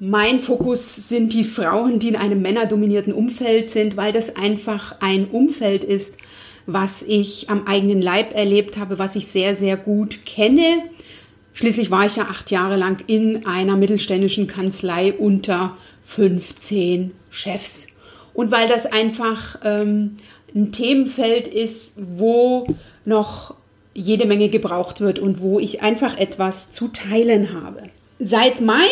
mein 0.00 0.40
Fokus 0.40 1.08
sind 1.08 1.32
die 1.32 1.44
Frauen, 1.44 1.98
die 1.98 2.08
in 2.08 2.16
einem 2.16 2.40
männerdominierten 2.40 3.12
Umfeld 3.12 3.70
sind, 3.70 3.96
weil 3.96 4.12
das 4.12 4.36
einfach 4.36 4.96
ein 5.00 5.26
Umfeld 5.26 5.84
ist, 5.84 6.16
was 6.66 7.02
ich 7.02 7.50
am 7.50 7.66
eigenen 7.66 8.00
Leib 8.02 8.34
erlebt 8.34 8.76
habe, 8.76 8.98
was 8.98 9.16
ich 9.16 9.26
sehr, 9.26 9.56
sehr 9.56 9.76
gut 9.76 10.24
kenne. 10.24 10.82
Schließlich 11.58 11.90
war 11.90 12.06
ich 12.06 12.14
ja 12.14 12.28
acht 12.30 12.52
Jahre 12.52 12.76
lang 12.76 13.02
in 13.08 13.44
einer 13.44 13.76
mittelständischen 13.76 14.46
Kanzlei 14.46 15.12
unter 15.12 15.76
15 16.04 17.10
Chefs. 17.30 17.88
Und 18.32 18.52
weil 18.52 18.68
das 18.68 18.86
einfach 18.86 19.58
ähm, 19.64 20.18
ein 20.54 20.70
Themenfeld 20.70 21.48
ist, 21.48 21.94
wo 21.96 22.68
noch 23.04 23.56
jede 23.92 24.28
Menge 24.28 24.50
gebraucht 24.50 25.00
wird 25.00 25.18
und 25.18 25.40
wo 25.40 25.58
ich 25.58 25.82
einfach 25.82 26.16
etwas 26.16 26.70
zu 26.70 26.86
teilen 26.92 27.52
habe. 27.52 27.90
Seit 28.20 28.60
Mai 28.60 28.86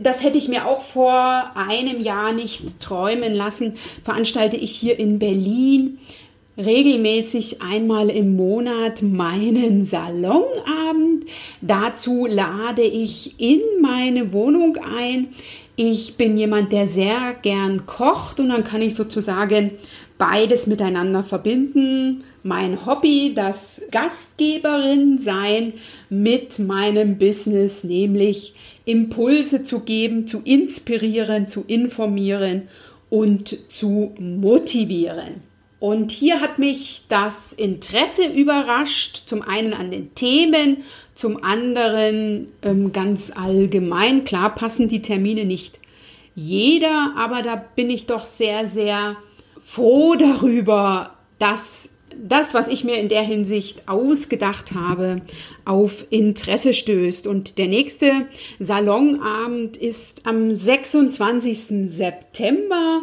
das 0.00 0.22
hätte 0.22 0.38
ich 0.38 0.48
mir 0.48 0.66
auch 0.66 0.82
vor 0.82 1.50
einem 1.56 2.00
Jahr 2.00 2.32
nicht 2.32 2.80
träumen 2.80 3.34
lassen, 3.34 3.76
veranstalte 4.04 4.56
ich 4.56 4.70
hier 4.70 4.98
in 4.98 5.18
Berlin 5.18 5.98
regelmäßig 6.58 7.62
einmal 7.62 8.10
im 8.10 8.36
Monat 8.36 9.02
meinen 9.02 9.84
Salonabend. 9.84 11.24
Dazu 11.60 12.26
lade 12.26 12.82
ich 12.82 13.40
in 13.40 13.60
meine 13.80 14.32
Wohnung 14.32 14.76
ein. 14.76 15.28
Ich 15.76 16.16
bin 16.16 16.36
jemand, 16.36 16.72
der 16.72 16.88
sehr 16.88 17.36
gern 17.40 17.86
kocht 17.86 18.40
und 18.40 18.48
dann 18.48 18.64
kann 18.64 18.82
ich 18.82 18.96
sozusagen 18.96 19.70
beides 20.18 20.66
miteinander 20.66 21.22
verbinden. 21.22 22.24
Mein 22.42 22.84
Hobby, 22.84 23.32
das 23.34 23.82
Gastgeberin 23.92 25.18
sein 25.18 25.74
mit 26.10 26.58
meinem 26.58 27.18
Business, 27.18 27.84
nämlich 27.84 28.54
Impulse 28.84 29.62
zu 29.62 29.80
geben, 29.80 30.26
zu 30.26 30.40
inspirieren, 30.44 31.46
zu 31.46 31.62
informieren 31.68 32.62
und 33.08 33.56
zu 33.68 34.14
motivieren. 34.18 35.47
Und 35.80 36.10
hier 36.10 36.40
hat 36.40 36.58
mich 36.58 37.02
das 37.08 37.52
Interesse 37.52 38.26
überrascht, 38.26 39.22
zum 39.26 39.42
einen 39.42 39.74
an 39.74 39.90
den 39.90 40.14
Themen, 40.14 40.78
zum 41.14 41.42
anderen 41.44 42.48
ähm, 42.62 42.92
ganz 42.92 43.30
allgemein. 43.30 44.24
Klar 44.24 44.54
passen 44.54 44.88
die 44.88 45.02
Termine 45.02 45.44
nicht 45.44 45.78
jeder, 46.34 47.14
aber 47.16 47.42
da 47.42 47.56
bin 47.56 47.90
ich 47.90 48.06
doch 48.06 48.26
sehr, 48.26 48.66
sehr 48.68 49.16
froh 49.62 50.14
darüber, 50.14 51.14
dass 51.38 51.90
das, 52.16 52.54
was 52.54 52.68
ich 52.68 52.82
mir 52.82 52.96
in 52.96 53.08
der 53.08 53.22
Hinsicht 53.22 53.88
ausgedacht 53.88 54.72
habe, 54.74 55.22
auf 55.64 56.06
Interesse 56.10 56.72
stößt. 56.72 57.26
Und 57.26 57.58
der 57.58 57.68
nächste 57.68 58.26
Salonabend 58.58 59.76
ist 59.76 60.26
am 60.26 60.54
26. 60.54 61.88
September 61.88 63.02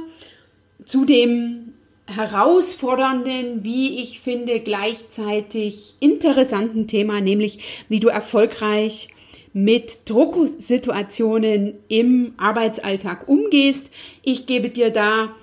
zu 0.86 1.05
dem 1.05 1.75
herausfordernden, 2.07 3.63
wie 3.63 4.01
ich 4.01 4.19
finde, 4.19 4.59
gleichzeitig 4.59 5.95
interessanten 6.00 6.88
Thema, 6.88 7.21
nämlich 7.21 7.85
wie 7.89 8.00
du 8.00 8.09
erfolgreich 8.09 9.09
mit 9.53 10.09
Drucksituationen 10.09 11.75
im 11.88 12.33
Arbeitsalltag 12.38 13.27
umgehst. 13.27 13.89
Ich 14.21 14.45
gebe 14.45 14.69
dir 14.69 14.89
da 14.89 15.33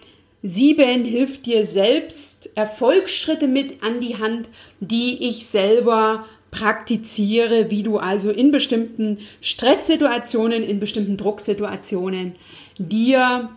7 0.42 1.04
hilft 1.04 1.46
dir 1.46 1.64
selbst 1.66 2.50
Erfolgsschritte 2.54 3.46
mit 3.46 3.82
an 3.82 4.00
die 4.00 4.18
Hand, 4.18 4.48
die 4.80 5.28
ich 5.28 5.46
selber 5.46 6.26
praktiziere, 6.50 7.70
wie 7.70 7.82
du 7.82 7.98
also 7.98 8.30
in 8.30 8.50
bestimmten 8.50 9.18
Stresssituationen, 9.40 10.62
in 10.62 10.80
bestimmten 10.80 11.16
Drucksituationen 11.16 12.34
dir 12.76 13.50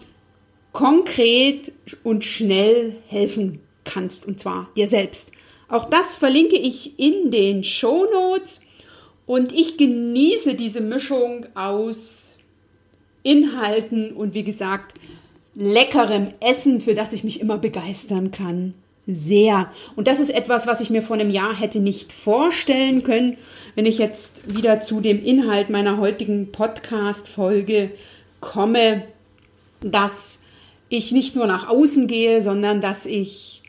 konkret 0.76 1.72
und 2.04 2.26
schnell 2.26 2.98
helfen 3.08 3.62
kannst, 3.86 4.26
und 4.26 4.42
zwar 4.42 4.68
dir 4.76 4.90
selbst. 4.90 5.32
Auch 5.70 5.90
das 5.90 6.18
verlinke 6.18 6.58
ich 6.58 7.00
in 7.00 7.32
den 7.32 7.64
Show 7.64 8.06
Notes 8.12 8.60
und 9.26 9.54
ich 9.54 9.78
genieße 9.78 10.56
diese 10.56 10.82
Mischung 10.82 11.46
aus 11.56 12.40
Inhalten 13.24 14.12
und 14.12 14.34
wie 14.34 14.44
gesagt, 14.44 15.00
leckerem 15.56 16.34
Essen, 16.42 16.82
für 16.82 16.94
das 16.94 17.14
ich 17.14 17.24
mich 17.24 17.40
immer 17.40 17.58
begeistern 17.58 18.32
kann. 18.32 18.74
Sehr. 19.08 19.72
Und 19.96 20.10
das 20.10 20.20
ist 20.20 20.30
etwas, 20.30 20.68
was 20.68 20.82
ich 20.82 20.90
mir 20.90 21.02
vor 21.02 21.16
einem 21.16 21.30
Jahr 21.30 21.58
hätte 21.58 21.80
nicht 21.80 22.12
vorstellen 22.12 23.02
können, 23.04 23.38
wenn 23.76 23.86
ich 23.86 23.98
jetzt 23.98 24.54
wieder 24.54 24.82
zu 24.82 25.00
dem 25.00 25.24
Inhalt 25.24 25.70
meiner 25.70 26.00
heutigen 26.00 26.52
Podcast-Folge 26.52 27.92
komme, 28.42 29.04
dass 29.80 30.40
ich 30.90 31.12
nicht 31.12 31.36
nur 31.36 31.48
nach 31.48 31.68
außen 31.68 32.08
gehe, 32.08 32.42
sondern 32.42 32.82
dass 32.82 33.06
ich 33.06 33.62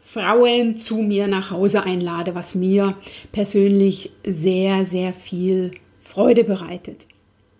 Frauen 0.00 0.76
zu 0.76 0.96
mir 0.96 1.26
nach 1.26 1.50
Hause 1.50 1.82
einlade, 1.82 2.34
was 2.34 2.54
mir 2.54 2.96
persönlich 3.32 4.12
sehr, 4.24 4.86
sehr 4.86 5.12
viel 5.12 5.72
Freude 6.00 6.44
bereitet. 6.44 7.06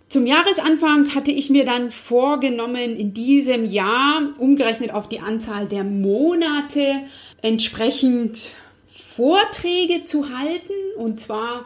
Zum 0.09 0.25
Jahresanfang 0.25 1.15
hatte 1.15 1.33
ich 1.33 1.51
mir 1.51 1.65
dann 1.65 1.91
vorgenommen, 1.91 2.97
in 2.97 3.13
diesem 3.13 3.65
Jahr, 3.65 4.23
umgerechnet 4.39 4.95
auf 4.95 5.09
die 5.09 5.19
Anzahl 5.19 5.67
der 5.67 5.83
Monate, 5.83 7.03
entsprechend 7.43 8.55
Vorträge 8.89 10.05
zu 10.05 10.29
halten 10.31 10.73
und 10.97 11.19
zwar 11.19 11.65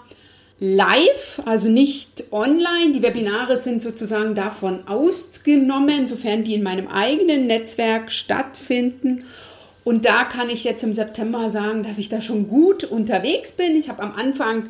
live, 0.60 1.40
also 1.46 1.68
nicht 1.68 2.24
online. 2.30 2.92
Die 2.92 3.02
Webinare 3.02 3.56
sind 3.58 3.80
sozusagen 3.80 4.34
davon 4.34 4.86
ausgenommen, 4.86 6.06
sofern 6.06 6.44
die 6.44 6.54
in 6.54 6.62
meinem 6.62 6.86
eigenen 6.86 7.46
Netzwerk 7.46 8.12
stattfinden. 8.12 9.24
Und 9.82 10.04
da 10.04 10.24
kann 10.24 10.50
ich 10.50 10.62
jetzt 10.64 10.84
im 10.84 10.92
September 10.92 11.50
sagen, 11.50 11.82
dass 11.82 11.98
ich 11.98 12.10
da 12.10 12.20
schon 12.20 12.48
gut 12.48 12.84
unterwegs 12.84 13.52
bin. 13.52 13.74
Ich 13.76 13.88
habe 13.88 14.02
am 14.02 14.12
Anfang 14.12 14.68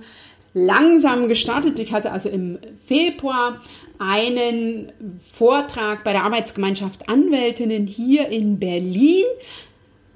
langsam 0.54 1.28
gestartet. 1.28 1.80
Ich 1.80 1.92
hatte 1.92 2.12
also 2.12 2.28
im 2.28 2.58
Februar 2.86 3.60
einen 3.98 4.92
Vortrag 5.20 6.04
bei 6.04 6.12
der 6.12 6.24
Arbeitsgemeinschaft 6.24 7.08
Anwältinnen 7.08 7.88
hier 7.88 8.28
in 8.28 8.60
Berlin. 8.60 9.24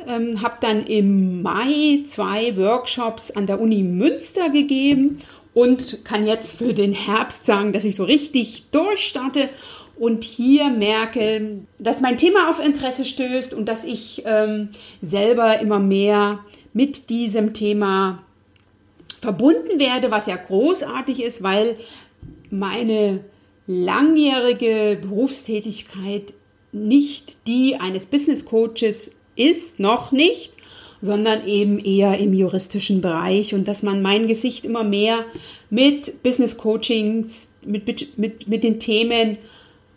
Ähm, 0.06 0.42
habe 0.42 0.56
dann 0.60 0.86
im 0.86 1.42
Mai 1.42 2.04
zwei 2.06 2.56
Workshops 2.56 3.30
an 3.30 3.46
der 3.46 3.60
Uni 3.60 3.82
Münster 3.82 4.50
gegeben 4.50 5.20
und 5.54 6.04
kann 6.04 6.26
jetzt 6.26 6.58
für 6.58 6.74
den 6.74 6.92
Herbst 6.92 7.44
sagen, 7.44 7.72
dass 7.72 7.84
ich 7.84 7.96
so 7.96 8.04
richtig 8.04 8.64
durchstarte 8.70 9.48
und 9.96 10.24
hier 10.24 10.70
merke, 10.70 11.60
dass 11.78 12.00
mein 12.00 12.18
Thema 12.18 12.50
auf 12.50 12.58
Interesse 12.58 13.04
stößt 13.04 13.54
und 13.54 13.66
dass 13.66 13.84
ich 13.84 14.22
ähm, 14.26 14.70
selber 15.00 15.60
immer 15.60 15.78
mehr 15.78 16.40
mit 16.72 17.08
diesem 17.10 17.54
Thema 17.54 18.24
verbunden 19.20 19.78
werde, 19.78 20.10
was 20.10 20.26
ja 20.26 20.36
großartig 20.36 21.22
ist, 21.22 21.42
weil 21.42 21.76
meine 22.50 23.24
langjährige 23.66 24.98
Berufstätigkeit 25.00 26.34
nicht 26.72 27.46
die 27.46 27.76
eines 27.76 28.06
Business 28.06 28.44
Coaches 28.44 29.12
ist, 29.36 29.78
noch 29.78 30.12
nicht, 30.12 30.53
sondern 31.02 31.46
eben 31.46 31.78
eher 31.78 32.18
im 32.18 32.32
juristischen 32.32 33.00
Bereich 33.00 33.54
und 33.54 33.68
dass 33.68 33.82
man 33.82 34.02
mein 34.02 34.26
Gesicht 34.26 34.64
immer 34.64 34.84
mehr 34.84 35.24
mit 35.70 36.22
Business 36.22 36.56
Coachings, 36.56 37.50
mit, 37.64 37.86
mit, 38.18 38.48
mit 38.48 38.64
den 38.64 38.80
Themen 38.80 39.38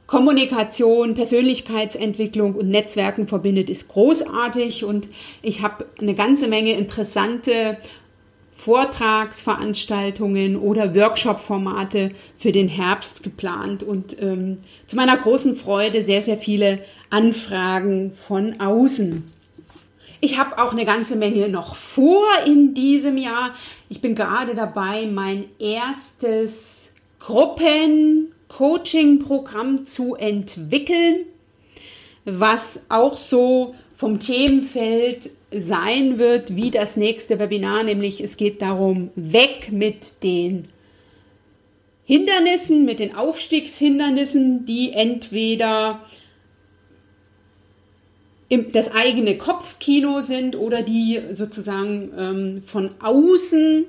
Kommunikation, 0.08 1.16
Persönlichkeitsentwicklung 1.16 2.56
und 2.56 2.70
Netzwerken 2.70 3.28
verbindet, 3.28 3.70
ist 3.70 3.90
großartig 3.90 4.86
und 4.86 5.10
ich 5.42 5.62
habe 5.62 5.86
eine 6.00 6.16
ganze 6.16 6.48
Menge 6.48 6.72
interessante 6.72 7.78
Vortragsveranstaltungen 8.58 10.56
oder 10.56 10.96
Workshop-Formate 10.96 12.12
für 12.38 12.52
den 12.52 12.68
Herbst 12.68 13.22
geplant 13.22 13.84
und 13.84 14.20
ähm, 14.20 14.58
zu 14.88 14.96
meiner 14.96 15.16
großen 15.16 15.56
Freude 15.56 16.02
sehr, 16.02 16.24
sehr 16.24 16.38
viele 16.38 16.80
Anfragen 17.12 18.14
von 18.14 18.60
außen. 18.60 19.32
Ich 20.20 20.40
habe 20.40 20.58
auch 20.58 20.72
eine 20.72 20.86
ganze 20.86 21.16
Menge 21.16 21.48
noch 21.48 21.76
vor 21.76 22.26
in 22.46 22.74
diesem 22.74 23.18
Jahr. 23.18 23.54
Ich 23.88 24.02
bin 24.02 24.16
gerade 24.16 24.56
dabei, 24.56 25.06
mein 25.06 25.46
erstes 25.60 26.90
Gruppen-Coaching-Programm 27.20 29.86
zu 29.86 30.16
entwickeln, 30.16 31.26
was 32.26 32.82
auch 32.90 33.16
so 33.16 33.76
vom 33.96 34.20
Themenfeld 34.20 35.30
sein 35.52 36.18
wird 36.18 36.56
wie 36.56 36.72
das 36.72 36.98
nächste 36.98 37.38
Webinar, 37.40 37.84
nämlich 37.84 38.22
es 38.22 38.38
geht 38.38 38.60
darum, 38.62 39.12
weg 39.16 39.72
mit 39.72 40.24
den 40.24 40.68
Hindernissen, 42.06 42.86
mit 42.86 43.00
den 43.00 43.16
Aufstiegshindernissen, 43.16 44.66
die 44.66 44.94
entweder 44.94 46.00
das 48.50 48.92
eigene 48.94 49.38
Kopfkino 49.38 50.22
sind 50.22 50.56
oder 50.56 50.82
die 50.82 51.20
sozusagen 51.34 52.12
ähm, 52.18 52.62
von 52.66 52.92
außen 53.02 53.86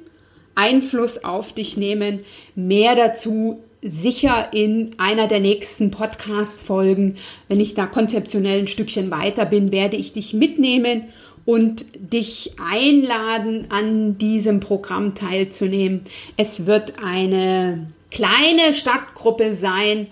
Einfluss 0.55 1.25
auf 1.25 1.53
dich 1.53 1.77
nehmen. 1.77 2.21
Mehr 2.57 2.97
dazu 2.97 3.63
sicher 3.83 4.49
in 4.53 4.97
einer 4.99 5.29
der 5.29 5.41
nächsten 5.41 5.93
Podcast-Folgen. 5.93 7.17
Wenn 7.47 7.61
ich 7.61 7.75
da 7.75 7.87
konzeptionell 7.87 8.61
ein 8.61 8.67
Stückchen 8.67 9.11
weiter 9.11 9.47
bin, 9.47 9.71
werde 9.71 9.97
ich 9.97 10.13
dich 10.13 10.35
mitnehmen 10.35 11.05
und 11.45 11.87
dich 11.95 12.53
einladen, 12.59 13.67
an 13.71 14.19
diesem 14.19 14.61
Programm 14.61 15.15
teilzunehmen. 15.15 16.03
Es 16.37 16.67
wird 16.67 16.95
eine 17.03 17.87
kleine 18.11 18.73
Stadtgruppe 18.73 19.55
sein 19.55 20.09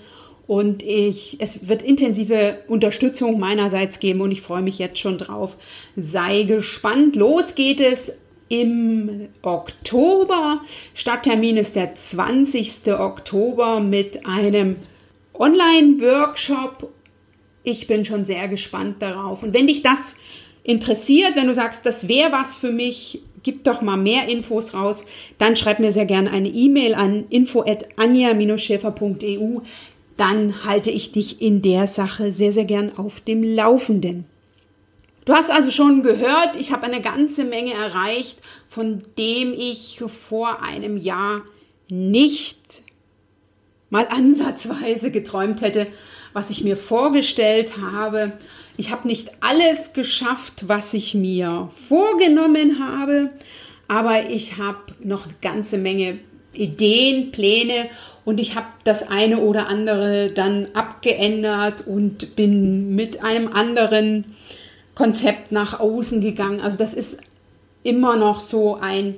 und 0.47 0.83
ich, 0.83 1.37
es 1.41 1.69
wird 1.69 1.83
intensive 1.83 2.61
Unterstützung 2.69 3.41
meinerseits 3.41 3.99
geben 3.99 4.21
und 4.21 4.31
ich 4.31 4.43
freue 4.43 4.63
mich 4.63 4.79
jetzt 4.79 5.01
schon 5.01 5.19
drauf. 5.19 5.57
Sei 5.97 6.45
gespannt. 6.45 7.17
Los 7.17 7.57
geht 7.57 7.81
es 7.81 8.13
im 8.49 9.27
Oktober. 9.43 10.61
Stadttermin 10.95 11.57
ist 11.57 11.75
der 11.75 11.97
20. 11.97 12.95
Oktober 12.95 13.81
mit 13.81 14.25
einem 14.25 14.77
Online-Workshop. 15.35 16.93
Ich 17.65 17.89
bin 17.89 18.05
schon 18.05 18.25
sehr 18.25 18.47
gespannt 18.47 19.03
darauf. 19.03 19.43
Und 19.43 19.53
wenn 19.53 19.67
dich 19.67 19.83
das 19.83 20.15
interessiert, 20.63 21.35
wenn 21.35 21.49
du 21.49 21.55
sagst, 21.55 21.85
das 21.87 22.07
wäre 22.07 22.31
was 22.31 22.55
für 22.55 22.71
mich, 22.71 23.21
gib 23.43 23.65
doch 23.65 23.83
mal 23.83 23.97
mehr 23.97 24.29
Infos 24.29 24.75
raus, 24.75 25.05
dann 25.39 25.57
schreib 25.57 25.81
mir 25.81 25.91
sehr 25.91 26.07
gerne 26.07 26.31
eine 26.31 26.47
E-Mail 26.49 26.95
an 26.95 27.25
info@anja-schäfer.eu 27.31 29.59
dann 30.17 30.65
halte 30.65 30.91
ich 30.91 31.13
dich 31.13 31.41
in 31.43 31.63
der 31.63 31.87
Sache 31.87 32.33
sehr, 32.33 32.53
sehr 32.53 32.65
gern 32.65 32.97
auf 32.97 33.21
dem 33.21 33.43
Laufenden. 33.43 34.25
Du 35.25 35.33
hast 35.35 35.51
also 35.51 35.71
schon 35.71 36.03
gehört, 36.03 36.55
ich 36.57 36.73
habe 36.73 36.85
eine 36.85 37.03
ganze 37.03 37.45
Menge 37.45 37.75
erreicht, 37.75 38.39
von 38.69 39.03
dem 39.19 39.53
ich 39.53 40.01
vor 40.07 40.63
einem 40.63 40.97
Jahr 40.97 41.43
nicht 41.89 42.83
mal 43.91 44.07
ansatzweise 44.09 45.11
geträumt 45.11 45.61
hätte, 45.61 45.89
was 46.33 46.51
ich 46.51 46.63
mir 46.63 46.77
vorgestellt 46.77 47.77
habe. 47.79 48.33
Ich 48.77 48.91
habe 48.91 49.09
nicht 49.09 49.31
alles 49.41 49.93
geschafft, 49.95 50.69
was 50.69 50.95
ich 50.95 51.15
mir 51.15 51.71
vorgenommen 51.89 52.79
habe, 52.79 53.31
aber 53.89 54.31
ich 54.31 54.59
habe 54.59 54.79
noch 55.01 55.25
eine 55.25 55.35
ganze 55.41 55.79
Menge 55.79 56.19
Ideen, 56.53 57.33
Pläne 57.33 57.91
und 58.27 58.41
ich 58.41 58.57
habe 58.57 58.67
das 58.83 59.09
eine 59.09 59.39
oder 59.39 59.69
andere 59.69 60.31
dann 60.31 60.67
abgeändert 60.75 61.87
und 61.87 62.35
bin 62.35 62.97
mit 62.97 63.23
einem 63.23 63.53
anderen 63.53 64.37
Konzept 64.97 65.53
nach 65.53 65.79
außen 65.79 66.21
gegangen. 66.21 66.61
Also 66.61 66.77
das 66.77 66.93
ist 66.93 67.19
immer 67.85 68.17
noch 68.17 68.41
so 68.41 68.75
ein 68.75 69.15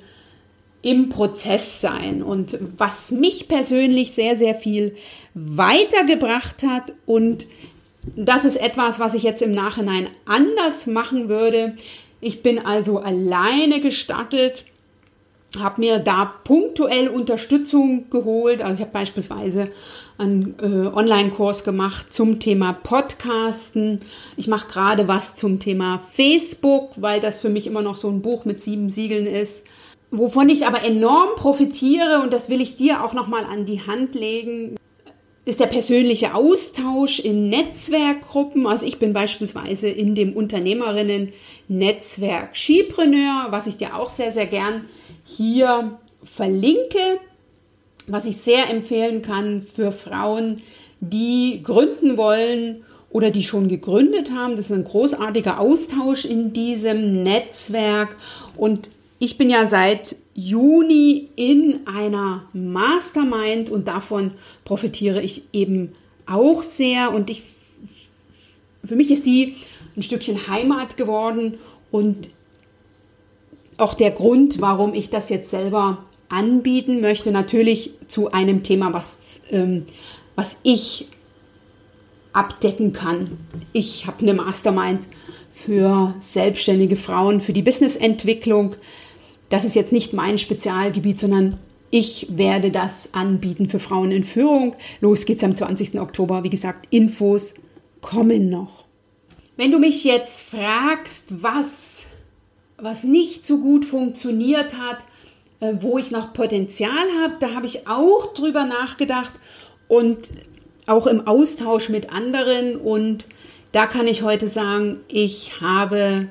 im 0.83 1.09
Prozess 1.09 1.81
sein. 1.81 2.23
Und 2.23 2.59
was 2.77 3.11
mich 3.11 3.49
persönlich 3.49 4.13
sehr, 4.13 4.37
sehr 4.37 4.55
viel 4.55 4.95
weitergebracht 5.33 6.63
hat 6.63 6.93
und 7.07 7.47
das 8.15 8.45
ist 8.45 8.57
etwas, 8.57 9.01
was 9.01 9.15
ich 9.15 9.23
jetzt 9.23 9.41
im 9.41 9.53
Nachhinein 9.53 10.09
anders 10.27 10.87
machen 10.87 11.31
würde. 11.31 11.77
Ich 12.21 12.43
bin 12.43 12.59
also 12.59 12.99
alleine 12.99 13.81
gestartet 13.81 14.67
habe 15.59 15.81
mir 15.81 15.99
da 15.99 16.27
punktuell 16.45 17.09
Unterstützung 17.09 18.11
geholt. 18.11 18.63
Also 18.63 18.75
ich 18.75 18.81
habe 18.83 18.93
beispielsweise 18.93 19.71
einen 20.19 20.57
äh, 20.61 20.89
Online-Kurs 20.95 21.65
gemacht 21.65 22.13
zum 22.13 22.39
Thema 22.41 22.73
Podcasten. 22.73 24.01
Ich 24.37 24.49
mache 24.49 24.69
gerade 24.69 25.09
was 25.09 25.37
zum 25.37 25.59
Thema 25.59 26.01
Facebook, 26.11 26.93
weil 26.97 27.21
das 27.21 27.39
für 27.39 27.49
mich 27.49 27.67
immer 27.67 27.83
noch 27.83 27.97
so 27.97 28.09
ein 28.09 28.21
Buch 28.21 28.45
mit 28.45 28.61
sieben 28.61 28.91
Siegeln 28.91 29.27
ist. 29.27 29.65
Wovon 30.11 30.49
ich 30.49 30.67
aber 30.67 30.85
enorm 30.85 31.37
profitiere 31.37 32.21
und 32.23 32.33
das 32.33 32.49
will 32.49 32.61
ich 32.61 32.77
dir 32.77 33.05
auch 33.05 33.13
noch 33.13 33.29
mal 33.29 33.45
an 33.45 33.67
die 33.67 33.87
Hand 33.87 34.15
legen, 34.15 34.77
ist 35.49 35.59
der 35.61 35.67
persönliche 35.67 36.35
Austausch 36.35 37.21
in 37.21 37.49
Netzwerkgruppen. 37.49 38.67
Also 38.67 38.85
ich 38.85 38.99
bin 38.99 39.15
beispielsweise 39.15 39.89
in 39.89 40.15
dem 40.15 40.35
Unternehmerinnen-Netzwerk 40.35 42.55
Skipreneur, 42.55 43.47
was 43.49 43.67
ich 43.67 43.79
dir 43.79 43.97
auch 43.97 44.11
sehr, 44.11 44.31
sehr 44.31 44.45
gern 44.45 44.85
hier 45.25 45.97
verlinke, 46.23 46.99
was 48.07 48.27
ich 48.27 48.37
sehr 48.37 48.69
empfehlen 48.69 49.23
kann 49.23 49.63
für 49.63 49.91
Frauen, 49.91 50.61
die 51.01 51.63
gründen 51.63 52.19
wollen 52.19 52.85
oder 53.09 53.31
die 53.31 53.43
schon 53.43 53.69
gegründet 53.69 54.31
haben. 54.31 54.57
Das 54.57 54.67
ist 54.67 54.77
ein 54.77 54.85
großartiger 54.85 55.61
Austausch 55.61 56.27
in 56.27 56.53
diesem 56.53 57.23
Netzwerk. 57.23 58.17
Und 58.59 58.91
ich 59.19 59.39
bin 59.39 59.51
ja 59.51 59.67
seit 59.67 60.17
Juni 60.35 61.29
in 61.35 61.81
einer 61.87 62.45
Mastermind 62.53 63.71
und 63.71 63.89
davon 63.89 64.33
profitiere 64.65 65.21
ich 65.21 65.43
eben 65.53 65.95
auch 66.27 66.63
sehr. 66.63 67.13
Und 67.13 67.29
ich, 67.31 67.43
für 68.85 68.95
mich 68.95 69.11
ist 69.11 69.27
die 69.27 69.57
ein 69.97 70.03
Stückchen 70.03 70.47
Heimat 70.47 70.97
geworden 70.97 71.59
und 71.91 72.31
auch 73.79 73.95
der 73.95 74.11
Grund, 74.11 74.61
warum 74.61 74.95
ich 74.95 75.11
das 75.11 75.29
jetzt 75.29 75.51
selber 75.51 76.05
anbieten 76.29 77.01
möchte, 77.01 77.33
natürlich 77.33 77.93
zu 78.07 78.31
einem 78.31 78.63
Thema, 78.63 78.93
was, 78.93 79.43
ähm, 79.51 79.87
was 80.37 80.59
ich 80.63 81.07
abdecken 82.33 82.93
kann. 82.93 83.39
Ich 83.73 84.07
habe 84.07 84.21
eine 84.21 84.35
Mastermind 84.35 85.01
für 85.53 86.15
selbstständige 86.21 86.97
Frauen, 86.97 87.41
für 87.41 87.53
die 87.53 87.63
Businessentwicklung. 87.63 88.77
Das 89.49 89.65
ist 89.65 89.75
jetzt 89.75 89.93
nicht 89.93 90.13
mein 90.13 90.39
Spezialgebiet, 90.39 91.19
sondern 91.19 91.59
ich 91.91 92.27
werde 92.31 92.71
das 92.71 93.15
anbieten 93.15 93.69
für 93.69 93.79
Frauen 93.79 94.13
in 94.13 94.25
Führung. 94.25 94.77
Los 95.01 95.25
geht's 95.25 95.45
am 95.45 95.57
20. 95.57 95.99
Oktober. 96.01 96.45
Wie 96.45 96.51
gesagt, 96.51 96.87
Infos 96.91 97.55
kommen 98.03 98.51
noch. 98.51 98.85
Wenn 99.57 99.73
du 99.73 99.79
mich 99.79 100.05
jetzt 100.05 100.43
fragst, 100.43 101.43
was 101.43 102.05
was 102.79 103.05
nicht 103.05 103.45
so 103.45 103.59
gut 103.59 103.85
funktioniert 103.85 104.79
hat, 104.79 104.99
äh, 105.61 105.75
wo 105.81 105.99
ich 105.99 106.11
noch 106.11 106.33
Potenzial 106.33 106.93
habe, 107.23 107.35
da 107.41 107.55
habe 107.55 107.67
ich 107.67 107.89
auch 107.89 108.33
drüber 108.33 108.65
nachgedacht 108.65 109.33
und 109.89 110.31
auch 110.87 111.07
im 111.07 111.27
Austausch 111.27 111.89
mit 111.89 112.13
anderen 112.13 112.77
und 112.77 113.27
da 113.73 113.87
kann 113.87 114.07
ich 114.07 114.23
heute 114.23 114.49
sagen, 114.49 115.01
ich 115.09 115.61
habe 115.61 116.29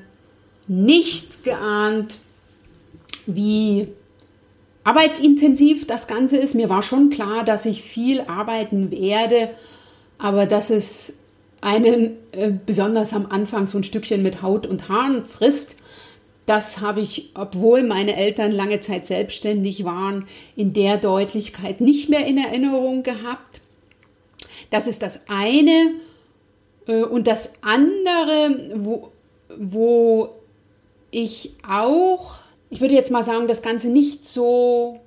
nicht 0.66 1.44
geahnt, 1.44 2.18
wie 3.34 3.88
arbeitsintensiv 4.84 5.86
das 5.86 6.06
Ganze 6.06 6.38
ist. 6.38 6.54
Mir 6.54 6.68
war 6.68 6.82
schon 6.82 7.10
klar, 7.10 7.44
dass 7.44 7.66
ich 7.66 7.82
viel 7.82 8.22
arbeiten 8.22 8.90
werde, 8.90 9.50
aber 10.18 10.46
dass 10.46 10.70
es 10.70 11.14
einen 11.60 12.16
äh, 12.32 12.52
besonders 12.64 13.12
am 13.12 13.26
Anfang 13.26 13.66
so 13.66 13.78
ein 13.78 13.84
Stückchen 13.84 14.22
mit 14.22 14.42
Haut 14.42 14.66
und 14.66 14.88
Haaren 14.88 15.24
frisst, 15.24 15.74
das 16.46 16.80
habe 16.80 17.02
ich, 17.02 17.32
obwohl 17.34 17.84
meine 17.84 18.16
Eltern 18.16 18.52
lange 18.52 18.80
Zeit 18.80 19.06
selbstständig 19.06 19.84
waren, 19.84 20.26
in 20.56 20.72
der 20.72 20.96
Deutlichkeit 20.96 21.82
nicht 21.82 22.08
mehr 22.08 22.26
in 22.26 22.38
Erinnerung 22.38 23.02
gehabt. 23.02 23.60
Das 24.70 24.86
ist 24.86 25.02
das 25.02 25.20
eine. 25.28 25.92
Äh, 26.86 27.02
und 27.02 27.26
das 27.26 27.50
andere, 27.60 28.72
wo, 28.76 29.12
wo 29.58 30.30
ich 31.10 31.54
auch, 31.68 32.38
ich 32.70 32.80
würde 32.80 32.94
jetzt 32.94 33.10
mal 33.10 33.24
sagen, 33.24 33.48
das 33.48 33.62
Ganze 33.62 33.88
nicht 33.88 34.28
so 34.28 35.00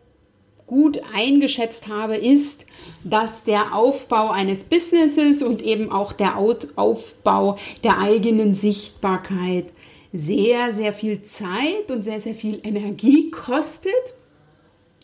gut 0.68 1.02
eingeschätzt 1.14 1.88
habe, 1.88 2.16
ist, 2.16 2.66
dass 3.04 3.44
der 3.44 3.76
Aufbau 3.76 4.30
eines 4.30 4.64
Businesses 4.64 5.42
und 5.42 5.62
eben 5.62 5.92
auch 5.92 6.14
der 6.14 6.38
Aufbau 6.38 7.58
der 7.84 8.00
eigenen 8.00 8.56
Sichtbarkeit 8.56 9.66
sehr, 10.14 10.74
sehr 10.74 10.94
viel 10.94 11.24
Zeit 11.24 11.90
und 11.90 12.04
sehr, 12.04 12.20
sehr 12.20 12.36
viel 12.36 12.60
Energie 12.64 13.32
kostet, 13.32 13.92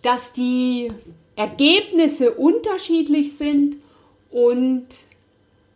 dass 0.04 0.32
die 0.32 0.89
Ergebnisse 1.36 2.32
unterschiedlich 2.32 3.38
sind 3.38 3.78
und 4.32 4.88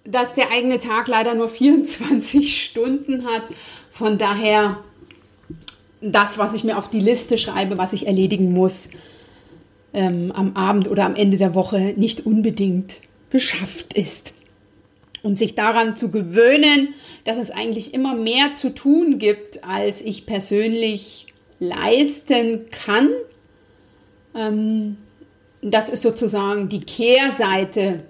dass 0.03 0.33
der 0.33 0.51
eigene 0.51 0.79
Tag 0.79 1.07
leider 1.07 1.35
nur 1.35 1.49
24 1.49 2.63
Stunden 2.63 3.25
hat. 3.25 3.43
Von 3.91 4.17
daher 4.17 4.83
das, 6.01 6.37
was 6.37 6.53
ich 6.53 6.63
mir 6.63 6.77
auf 6.77 6.89
die 6.89 6.99
Liste 6.99 7.37
schreibe, 7.37 7.77
was 7.77 7.93
ich 7.93 8.07
erledigen 8.07 8.51
muss, 8.51 8.89
ähm, 9.93 10.31
am 10.31 10.55
Abend 10.55 10.89
oder 10.89 11.05
am 11.05 11.15
Ende 11.15 11.37
der 11.37 11.53
Woche 11.55 11.93
nicht 11.95 12.25
unbedingt 12.25 13.01
geschafft 13.29 13.93
ist 13.93 14.33
und 15.23 15.37
sich 15.37 15.55
daran 15.55 15.95
zu 15.95 16.11
gewöhnen, 16.11 16.93
dass 17.23 17.37
es 17.37 17.51
eigentlich 17.51 17.93
immer 17.93 18.15
mehr 18.15 18.53
zu 18.53 18.73
tun 18.73 19.19
gibt, 19.19 19.63
als 19.63 20.01
ich 20.01 20.25
persönlich 20.25 21.27
leisten 21.59 22.65
kann. 22.71 23.09
Ähm, 24.35 24.97
das 25.61 25.89
ist 25.89 26.01
sozusagen 26.01 26.69
die 26.69 26.81
Kehrseite 26.81 28.03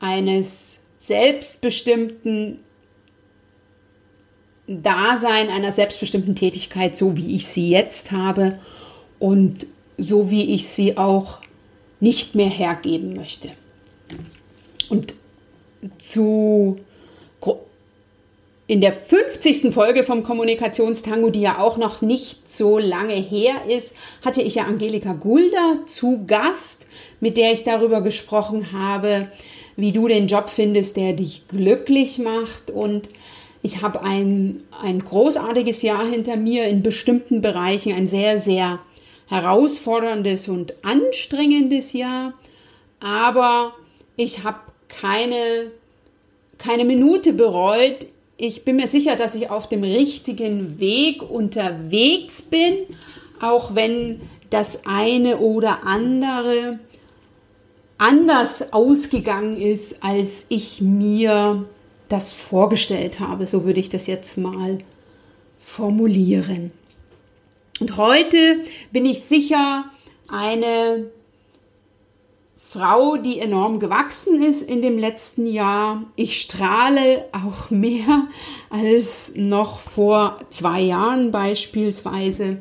eines 0.00 0.80
selbstbestimmten 0.98 2.58
Dasein, 4.68 5.48
einer 5.48 5.72
selbstbestimmten 5.72 6.34
Tätigkeit, 6.34 6.96
so 6.96 7.16
wie 7.16 7.36
ich 7.36 7.46
sie 7.46 7.70
jetzt 7.70 8.12
habe 8.12 8.58
und 9.18 9.66
so 9.96 10.30
wie 10.30 10.54
ich 10.54 10.68
sie 10.68 10.96
auch 10.96 11.38
nicht 12.00 12.34
mehr 12.34 12.48
hergeben 12.48 13.14
möchte. 13.14 13.50
Und 14.88 15.14
zu 15.98 16.78
in 18.68 18.80
der 18.80 18.92
50. 18.92 19.72
Folge 19.72 20.02
vom 20.02 20.24
Kommunikationstango, 20.24 21.30
die 21.30 21.42
ja 21.42 21.60
auch 21.60 21.76
noch 21.76 22.02
nicht 22.02 22.52
so 22.52 22.78
lange 22.78 23.14
her 23.14 23.54
ist, 23.68 23.92
hatte 24.24 24.42
ich 24.42 24.56
ja 24.56 24.64
Angelika 24.64 25.12
Gulda 25.12 25.78
zu 25.86 26.26
Gast, 26.26 26.86
mit 27.20 27.36
der 27.36 27.52
ich 27.52 27.62
darüber 27.62 28.00
gesprochen 28.00 28.72
habe, 28.72 29.28
wie 29.76 29.92
du 29.92 30.08
den 30.08 30.26
Job 30.26 30.50
findest, 30.50 30.96
der 30.96 31.12
dich 31.12 31.46
glücklich 31.46 32.18
macht. 32.18 32.70
Und 32.72 33.08
ich 33.62 33.82
habe 33.82 34.02
ein, 34.02 34.62
ein 34.82 35.00
großartiges 35.00 35.82
Jahr 35.82 36.06
hinter 36.06 36.36
mir 36.36 36.66
in 36.66 36.82
bestimmten 36.82 37.40
Bereichen, 37.40 37.92
ein 37.92 38.08
sehr, 38.08 38.40
sehr 38.40 38.80
herausforderndes 39.28 40.48
und 40.48 40.74
anstrengendes 40.84 41.92
Jahr. 41.92 42.34
Aber 43.00 43.74
ich 44.16 44.44
habe 44.44 44.58
keine, 44.88 45.70
keine 46.58 46.84
Minute 46.84 47.32
bereut. 47.32 48.06
Ich 48.36 48.64
bin 48.64 48.76
mir 48.76 48.88
sicher, 48.88 49.16
dass 49.16 49.34
ich 49.34 49.50
auf 49.50 49.68
dem 49.68 49.82
richtigen 49.82 50.78
Weg 50.78 51.28
unterwegs 51.28 52.42
bin, 52.42 52.74
auch 53.40 53.74
wenn 53.74 54.20
das 54.50 54.86
eine 54.86 55.38
oder 55.38 55.84
andere 55.84 56.78
anders 57.98 58.72
ausgegangen 58.72 59.60
ist, 59.60 60.02
als 60.02 60.46
ich 60.48 60.80
mir 60.80 61.64
das 62.08 62.32
vorgestellt 62.32 63.20
habe. 63.20 63.46
So 63.46 63.64
würde 63.64 63.80
ich 63.80 63.90
das 63.90 64.06
jetzt 64.06 64.38
mal 64.38 64.78
formulieren. 65.58 66.70
Und 67.80 67.96
heute 67.96 68.64
bin 68.90 69.04
ich 69.04 69.20
sicher 69.20 69.84
eine 70.28 71.10
Frau, 72.68 73.16
die 73.16 73.38
enorm 73.38 73.80
gewachsen 73.80 74.42
ist 74.42 74.62
in 74.62 74.82
dem 74.82 74.98
letzten 74.98 75.46
Jahr. 75.46 76.04
Ich 76.16 76.40
strahle 76.40 77.26
auch 77.32 77.70
mehr 77.70 78.28
als 78.70 79.32
noch 79.34 79.80
vor 79.80 80.38
zwei 80.50 80.80
Jahren 80.80 81.30
beispielsweise. 81.30 82.58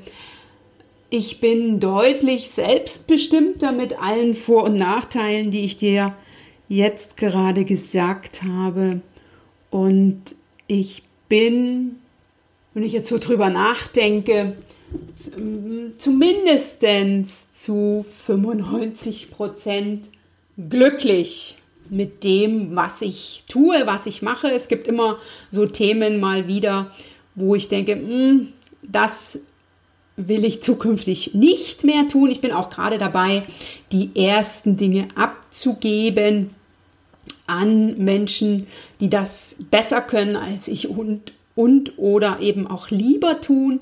Ich 1.09 1.39
bin 1.39 1.79
deutlich 1.79 2.49
selbstbestimmter 2.49 3.71
mit 3.71 3.99
allen 4.01 4.35
Vor- 4.35 4.65
und 4.65 4.75
Nachteilen, 4.75 5.51
die 5.51 5.65
ich 5.65 5.77
dir 5.77 6.15
jetzt 6.67 7.17
gerade 7.17 7.65
gesagt 7.65 8.43
habe. 8.43 9.01
Und 9.75 10.35
ich 10.67 11.03
bin, 11.27 11.97
wenn 12.73 12.83
ich 12.83 12.93
jetzt 12.93 13.09
so 13.09 13.17
drüber 13.17 13.49
nachdenke, 13.49 14.55
zumindest 15.97 16.81
zu 17.53 18.05
95 18.25 19.31
Prozent 19.31 20.07
glücklich 20.69 21.57
mit 21.89 22.23
dem, 22.23 22.73
was 22.77 23.01
ich 23.01 23.43
tue, 23.49 23.75
was 23.85 24.05
ich 24.05 24.21
mache. 24.21 24.49
Es 24.49 24.69
gibt 24.69 24.87
immer 24.87 25.17
so 25.51 25.65
Themen 25.65 26.21
mal 26.21 26.47
wieder, 26.47 26.89
wo 27.35 27.53
ich 27.53 27.67
denke, 27.67 27.95
hm, 27.95 28.53
das 28.81 29.39
will 30.15 30.45
ich 30.45 30.63
zukünftig 30.63 31.33
nicht 31.33 31.83
mehr 31.83 32.07
tun. 32.07 32.31
Ich 32.31 32.39
bin 32.39 32.53
auch 32.53 32.69
gerade 32.69 32.97
dabei, 32.97 33.43
die 33.91 34.11
ersten 34.15 34.77
Dinge 34.77 35.09
abzugeben 35.15 36.54
an 37.47 37.97
Menschen, 37.97 38.67
die 38.99 39.09
das 39.09 39.57
besser 39.71 40.01
können 40.01 40.35
als 40.35 40.67
ich 40.67 40.89
und, 40.89 41.33
und 41.55 41.97
oder 41.97 42.39
eben 42.41 42.67
auch 42.67 42.89
lieber 42.89 43.41
tun. 43.41 43.81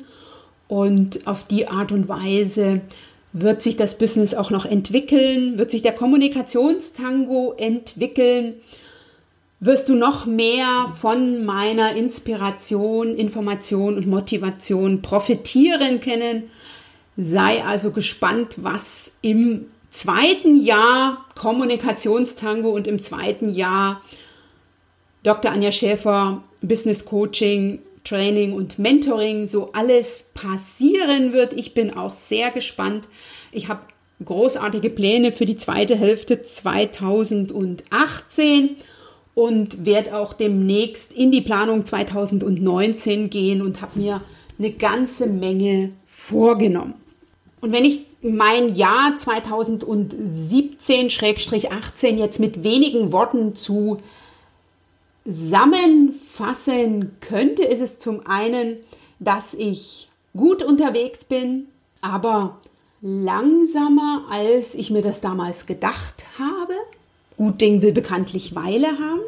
Und 0.67 1.27
auf 1.27 1.45
die 1.45 1.67
Art 1.67 1.91
und 1.91 2.07
Weise 2.07 2.81
wird 3.33 3.61
sich 3.61 3.75
das 3.77 3.97
Business 3.97 4.33
auch 4.33 4.51
noch 4.51 4.65
entwickeln, 4.65 5.57
wird 5.57 5.71
sich 5.71 5.81
der 5.81 5.93
Kommunikationstango 5.93 7.53
entwickeln, 7.57 8.55
wirst 9.59 9.89
du 9.89 9.95
noch 9.95 10.25
mehr 10.25 10.93
von 10.99 11.45
meiner 11.45 11.95
Inspiration, 11.95 13.15
Information 13.15 13.97
und 13.97 14.07
Motivation 14.07 15.01
profitieren 15.01 15.99
können. 15.99 16.43
Sei 17.17 17.63
also 17.63 17.91
gespannt, 17.91 18.57
was 18.57 19.11
im 19.21 19.65
zweiten 19.93 20.61
Jahr 20.61 21.25
Kommunikationstango 21.35 22.69
und 22.69 22.87
im 22.87 23.01
zweiten 23.01 23.49
Jahr 23.49 24.01
Dr. 25.21 25.51
Anja 25.51 25.71
Schäfer 25.71 26.43
Business 26.61 27.05
Coaching, 27.05 27.79
Training 28.03 28.53
und 28.53 28.79
Mentoring 28.79 29.45
so 29.47 29.71
alles 29.73 30.31
passieren 30.33 31.31
wird. 31.31 31.53
Ich 31.53 31.75
bin 31.75 31.95
auch 31.95 32.11
sehr 32.11 32.49
gespannt. 32.49 33.07
Ich 33.51 33.67
habe 33.67 33.81
großartige 34.25 34.89
Pläne 34.89 35.31
für 35.31 35.45
die 35.45 35.57
zweite 35.57 35.95
Hälfte 35.95 36.41
2018 36.41 38.77
und 39.35 39.85
werde 39.85 40.17
auch 40.17 40.33
demnächst 40.33 41.13
in 41.13 41.31
die 41.31 41.41
Planung 41.41 41.85
2019 41.85 43.29
gehen 43.29 43.61
und 43.61 43.81
habe 43.81 43.99
mir 43.99 44.21
eine 44.57 44.71
ganze 44.71 45.27
Menge 45.27 45.91
vorgenommen. 46.07 46.95
Und 47.61 47.71
wenn 47.71 47.85
ich 47.85 48.01
mein 48.23 48.73
Jahr 48.73 49.17
2017-18 49.17 52.15
jetzt 52.15 52.39
mit 52.39 52.63
wenigen 52.63 53.11
Worten 53.11 53.53
zusammenfassen 55.25 57.17
könnte, 57.19 57.63
ist 57.63 57.81
es 57.81 57.99
zum 57.99 58.25
einen, 58.25 58.77
dass 59.19 59.53
ich 59.53 60.07
gut 60.35 60.63
unterwegs 60.63 61.25
bin, 61.25 61.67
aber 62.01 62.59
langsamer, 63.01 64.23
als 64.29 64.73
ich 64.73 64.89
mir 64.89 65.01
das 65.01 65.19
damals 65.19 65.65
gedacht 65.65 66.23
habe. 66.39 66.71
Gut 67.35 67.59
Ding 67.59 67.81
will 67.81 67.91
bekanntlich 67.91 68.55
Weile 68.55 68.99
haben. 68.99 69.21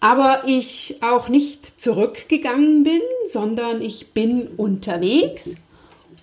Aber 0.00 0.42
ich 0.46 0.96
auch 1.02 1.28
nicht 1.28 1.80
zurückgegangen 1.80 2.82
bin, 2.82 3.00
sondern 3.28 3.80
ich 3.80 4.12
bin 4.12 4.48
unterwegs 4.56 5.50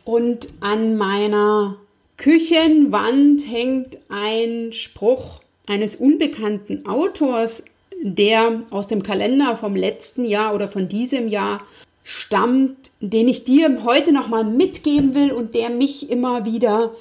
und 0.03 0.49
an 0.59 0.97
meiner 0.97 1.77
Küchenwand 2.21 3.49
hängt 3.49 3.97
ein 4.07 4.73
Spruch 4.73 5.41
eines 5.65 5.95
unbekannten 5.95 6.85
Autors, 6.85 7.63
der 7.99 8.61
aus 8.69 8.85
dem 8.85 9.01
Kalender 9.01 9.57
vom 9.57 9.75
letzten 9.75 10.25
Jahr 10.25 10.53
oder 10.53 10.67
von 10.67 10.87
diesem 10.87 11.27
Jahr 11.29 11.63
stammt, 12.03 12.91
den 12.99 13.27
ich 13.27 13.43
dir 13.43 13.83
heute 13.83 14.11
noch 14.11 14.27
mal 14.27 14.43
mitgeben 14.43 15.15
will 15.15 15.31
und 15.31 15.55
der 15.55 15.71
mich 15.71 16.11
immer 16.11 16.45
wieder, 16.45 16.91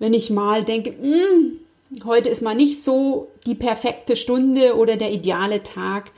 wenn 0.00 0.14
ich 0.14 0.30
mal 0.30 0.64
denke, 0.64 0.90
mm, 0.90 2.04
heute 2.04 2.28
ist 2.28 2.42
mal 2.42 2.56
nicht 2.56 2.82
so 2.82 3.28
die 3.46 3.54
perfekte 3.54 4.16
Stunde 4.16 4.76
oder 4.76 4.96
der 4.96 5.12
ideale 5.12 5.62
Tag, 5.62 6.10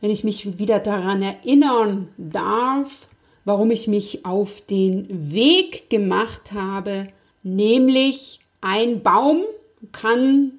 wenn 0.00 0.12
ich 0.12 0.22
mich 0.22 0.60
wieder 0.60 0.78
daran 0.78 1.22
erinnern 1.22 2.06
darf, 2.18 3.08
warum 3.44 3.72
ich 3.72 3.88
mich 3.88 4.24
auf 4.24 4.60
den 4.60 5.32
Weg 5.32 5.90
gemacht 5.90 6.52
habe, 6.52 7.08
Nämlich 7.42 8.40
ein 8.60 9.02
Baum 9.02 9.44
kann 9.92 10.52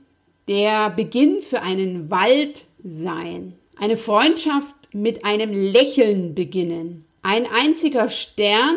der 0.47 0.89
Beginn 0.89 1.41
für 1.41 1.61
einen 1.61 2.09
Wald 2.09 2.65
sein. 2.83 3.53
Eine 3.77 3.97
Freundschaft 3.97 4.75
mit 4.91 5.23
einem 5.23 5.51
Lächeln 5.51 6.35
beginnen. 6.35 7.05
Ein 7.21 7.45
einziger 7.45 8.09
Stern 8.09 8.75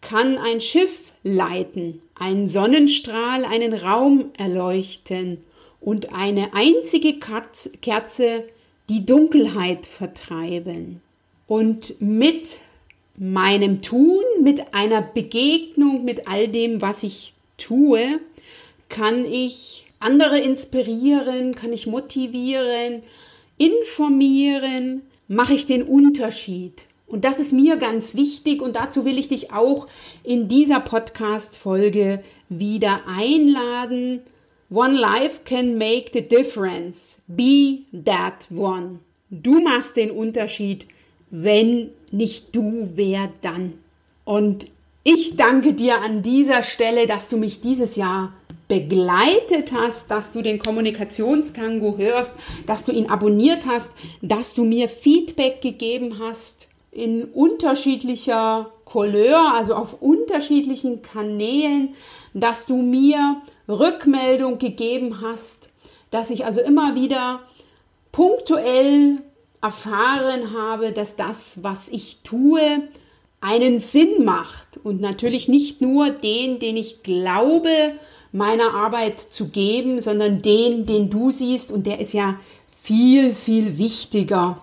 kann 0.00 0.36
ein 0.36 0.60
Schiff 0.60 1.12
leiten, 1.22 2.02
ein 2.14 2.48
Sonnenstrahl 2.48 3.44
einen 3.44 3.72
Raum 3.72 4.30
erleuchten 4.36 5.38
und 5.80 6.12
eine 6.12 6.54
einzige 6.54 7.18
Kerze 7.18 8.44
die 8.88 9.06
Dunkelheit 9.06 9.86
vertreiben. 9.86 11.00
Und 11.46 12.00
mit 12.00 12.58
meinem 13.16 13.80
Tun, 13.82 14.22
mit 14.42 14.74
einer 14.74 15.00
Begegnung 15.00 16.04
mit 16.04 16.26
all 16.26 16.48
dem, 16.48 16.82
was 16.82 17.02
ich 17.02 17.33
tue, 17.56 18.20
kann 18.88 19.24
ich 19.24 19.86
andere 19.98 20.38
inspirieren, 20.38 21.54
kann 21.54 21.72
ich 21.72 21.86
motivieren, 21.86 23.02
informieren, 23.56 25.02
mache 25.28 25.54
ich 25.54 25.66
den 25.66 25.82
Unterschied. 25.82 26.82
Und 27.06 27.24
das 27.24 27.38
ist 27.38 27.52
mir 27.52 27.76
ganz 27.76 28.14
wichtig 28.14 28.60
und 28.60 28.76
dazu 28.76 29.04
will 29.04 29.18
ich 29.18 29.28
dich 29.28 29.52
auch 29.52 29.86
in 30.22 30.48
dieser 30.48 30.80
Podcast-Folge 30.80 32.22
wieder 32.48 33.02
einladen. 33.06 34.20
One 34.70 34.98
life 34.98 35.40
can 35.44 35.78
make 35.78 36.10
the 36.12 36.22
difference. 36.22 37.16
Be 37.26 37.82
that 37.92 38.46
one. 38.50 39.00
Du 39.30 39.60
machst 39.60 39.96
den 39.96 40.10
Unterschied. 40.10 40.86
Wenn 41.30 41.90
nicht 42.10 42.54
du, 42.54 42.90
wer 42.94 43.32
dann? 43.42 43.74
Und 44.24 44.66
ich 45.04 45.36
danke 45.36 45.74
dir 45.74 46.00
an 46.00 46.22
dieser 46.22 46.62
Stelle, 46.62 47.06
dass 47.06 47.28
du 47.28 47.36
mich 47.36 47.60
dieses 47.60 47.94
Jahr 47.94 48.32
begleitet 48.68 49.72
hast, 49.72 50.10
dass 50.10 50.32
du 50.32 50.40
den 50.40 50.58
Kommunikationstango 50.58 51.98
hörst, 51.98 52.32
dass 52.66 52.84
du 52.84 52.92
ihn 52.92 53.10
abonniert 53.10 53.66
hast, 53.66 53.92
dass 54.22 54.54
du 54.54 54.64
mir 54.64 54.88
Feedback 54.88 55.60
gegeben 55.60 56.18
hast 56.18 56.68
in 56.90 57.24
unterschiedlicher 57.24 58.70
Couleur, 58.86 59.54
also 59.54 59.74
auf 59.74 60.00
unterschiedlichen 60.00 61.02
Kanälen, 61.02 61.94
dass 62.32 62.64
du 62.64 62.76
mir 62.76 63.42
Rückmeldung 63.68 64.58
gegeben 64.58 65.20
hast, 65.20 65.68
dass 66.10 66.30
ich 66.30 66.46
also 66.46 66.60
immer 66.60 66.94
wieder 66.94 67.40
punktuell 68.12 69.18
erfahren 69.60 70.56
habe, 70.56 70.92
dass 70.92 71.16
das, 71.16 71.62
was 71.62 71.88
ich 71.88 72.20
tue, 72.22 72.88
einen 73.44 73.78
Sinn 73.78 74.24
macht 74.24 74.78
und 74.82 75.02
natürlich 75.02 75.48
nicht 75.48 75.82
nur 75.82 76.08
den, 76.08 76.60
den 76.60 76.78
ich 76.78 77.02
glaube, 77.02 77.68
meiner 78.32 78.72
Arbeit 78.72 79.20
zu 79.20 79.50
geben, 79.50 80.00
sondern 80.00 80.40
den, 80.40 80.86
den 80.86 81.10
du 81.10 81.30
siehst 81.30 81.70
und 81.70 81.86
der 81.86 82.00
ist 82.00 82.14
ja 82.14 82.40
viel, 82.82 83.34
viel 83.34 83.76
wichtiger 83.76 84.62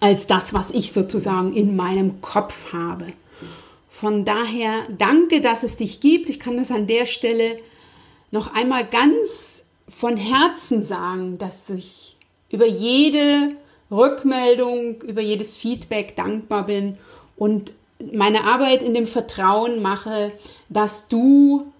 als 0.00 0.26
das, 0.26 0.54
was 0.54 0.70
ich 0.70 0.92
sozusagen 0.92 1.52
in 1.52 1.76
meinem 1.76 2.22
Kopf 2.22 2.72
habe. 2.72 3.12
Von 3.90 4.24
daher 4.24 4.84
danke, 4.96 5.42
dass 5.42 5.62
es 5.62 5.76
dich 5.76 6.00
gibt. 6.00 6.30
Ich 6.30 6.40
kann 6.40 6.56
das 6.56 6.70
an 6.70 6.86
der 6.86 7.04
Stelle 7.04 7.58
noch 8.30 8.54
einmal 8.54 8.86
ganz 8.86 9.64
von 9.86 10.16
Herzen 10.16 10.82
sagen, 10.82 11.36
dass 11.36 11.68
ich 11.68 12.16
über 12.50 12.66
jede 12.66 13.54
Rückmeldung, 13.90 15.02
über 15.02 15.20
jedes 15.20 15.54
Feedback 15.54 16.16
dankbar 16.16 16.64
bin 16.66 16.96
und 17.36 17.72
meine 18.12 18.44
Arbeit 18.44 18.82
in 18.82 18.94
dem 18.94 19.06
Vertrauen 19.06 19.82
mache, 19.82 20.32
dass 20.68 21.08
du 21.08 21.72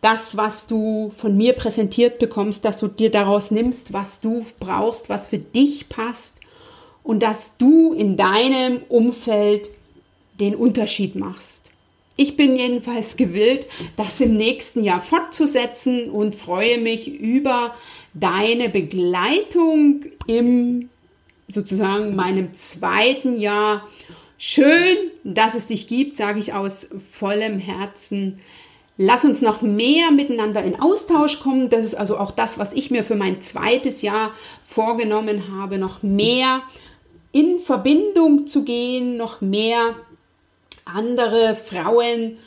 das, 0.00 0.36
was 0.36 0.66
du 0.66 1.12
von 1.16 1.36
mir 1.36 1.52
präsentiert 1.52 2.18
bekommst, 2.18 2.64
dass 2.64 2.78
du 2.78 2.88
dir 2.88 3.10
daraus 3.10 3.50
nimmst, 3.50 3.92
was 3.92 4.20
du 4.20 4.46
brauchst, 4.58 5.08
was 5.08 5.26
für 5.26 5.38
dich 5.38 5.88
passt 5.88 6.36
und 7.02 7.22
dass 7.22 7.58
du 7.58 7.92
in 7.92 8.16
deinem 8.16 8.82
Umfeld 8.88 9.70
den 10.38 10.54
Unterschied 10.54 11.16
machst. 11.16 11.70
Ich 12.16 12.36
bin 12.36 12.56
jedenfalls 12.56 13.16
gewillt, 13.16 13.66
das 13.96 14.20
im 14.20 14.36
nächsten 14.36 14.84
Jahr 14.84 15.00
fortzusetzen 15.00 16.10
und 16.10 16.36
freue 16.36 16.78
mich 16.78 17.08
über 17.08 17.74
deine 18.14 18.68
Begleitung 18.68 20.04
im 20.26 20.90
sozusagen 21.48 22.14
meinem 22.14 22.54
zweiten 22.54 23.40
Jahr 23.40 23.88
Schön, 24.42 24.96
dass 25.22 25.54
es 25.54 25.66
dich 25.66 25.86
gibt, 25.86 26.16
sage 26.16 26.40
ich 26.40 26.54
aus 26.54 26.88
vollem 27.12 27.58
Herzen. 27.58 28.40
Lass 28.96 29.22
uns 29.22 29.42
noch 29.42 29.60
mehr 29.60 30.10
miteinander 30.12 30.64
in 30.64 30.80
Austausch 30.80 31.40
kommen. 31.40 31.68
Das 31.68 31.84
ist 31.84 31.94
also 31.94 32.16
auch 32.16 32.30
das, 32.30 32.58
was 32.58 32.72
ich 32.72 32.90
mir 32.90 33.04
für 33.04 33.16
mein 33.16 33.42
zweites 33.42 34.00
Jahr 34.00 34.30
vorgenommen 34.66 35.54
habe, 35.54 35.76
noch 35.76 36.02
mehr 36.02 36.62
in 37.32 37.58
Verbindung 37.58 38.46
zu 38.46 38.64
gehen, 38.64 39.18
noch 39.18 39.42
mehr 39.42 39.94
andere 40.86 41.54
Frauen 41.54 42.38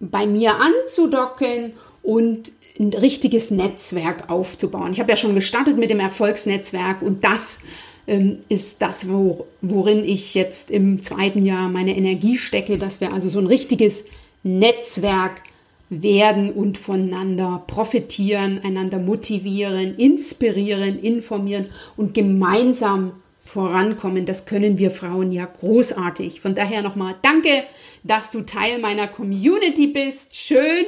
bei 0.00 0.26
mir 0.26 0.56
anzudocken 0.56 1.74
und 2.02 2.50
ein 2.80 2.92
richtiges 2.92 3.52
Netzwerk 3.52 4.30
aufzubauen. 4.30 4.90
Ich 4.90 4.98
habe 4.98 5.12
ja 5.12 5.16
schon 5.16 5.36
gestartet 5.36 5.78
mit 5.78 5.90
dem 5.90 6.00
Erfolgsnetzwerk 6.00 7.02
und 7.02 7.22
das 7.22 7.60
ist 8.06 8.82
das, 8.82 9.08
wo, 9.10 9.46
worin 9.62 10.04
ich 10.04 10.34
jetzt 10.34 10.70
im 10.70 11.02
zweiten 11.02 11.44
Jahr 11.44 11.68
meine 11.68 11.96
Energie 11.96 12.38
stecke, 12.38 12.78
dass 12.78 13.00
wir 13.00 13.12
also 13.12 13.28
so 13.28 13.40
ein 13.40 13.46
richtiges 13.46 14.04
Netzwerk 14.44 15.42
werden 15.88 16.52
und 16.52 16.78
voneinander 16.78 17.64
profitieren, 17.66 18.60
einander 18.62 18.98
motivieren, 18.98 19.96
inspirieren, 19.96 21.00
informieren 21.00 21.66
und 21.96 22.14
gemeinsam 22.14 23.12
vorankommen. 23.40 24.26
Das 24.26 24.46
können 24.46 24.78
wir 24.78 24.90
Frauen 24.90 25.32
ja 25.32 25.46
großartig. 25.46 26.40
Von 26.40 26.54
daher 26.54 26.82
nochmal 26.82 27.16
danke, 27.22 27.64
dass 28.02 28.30
du 28.30 28.42
Teil 28.42 28.80
meiner 28.80 29.06
Community 29.06 29.86
bist. 29.86 30.36
Schön, 30.36 30.86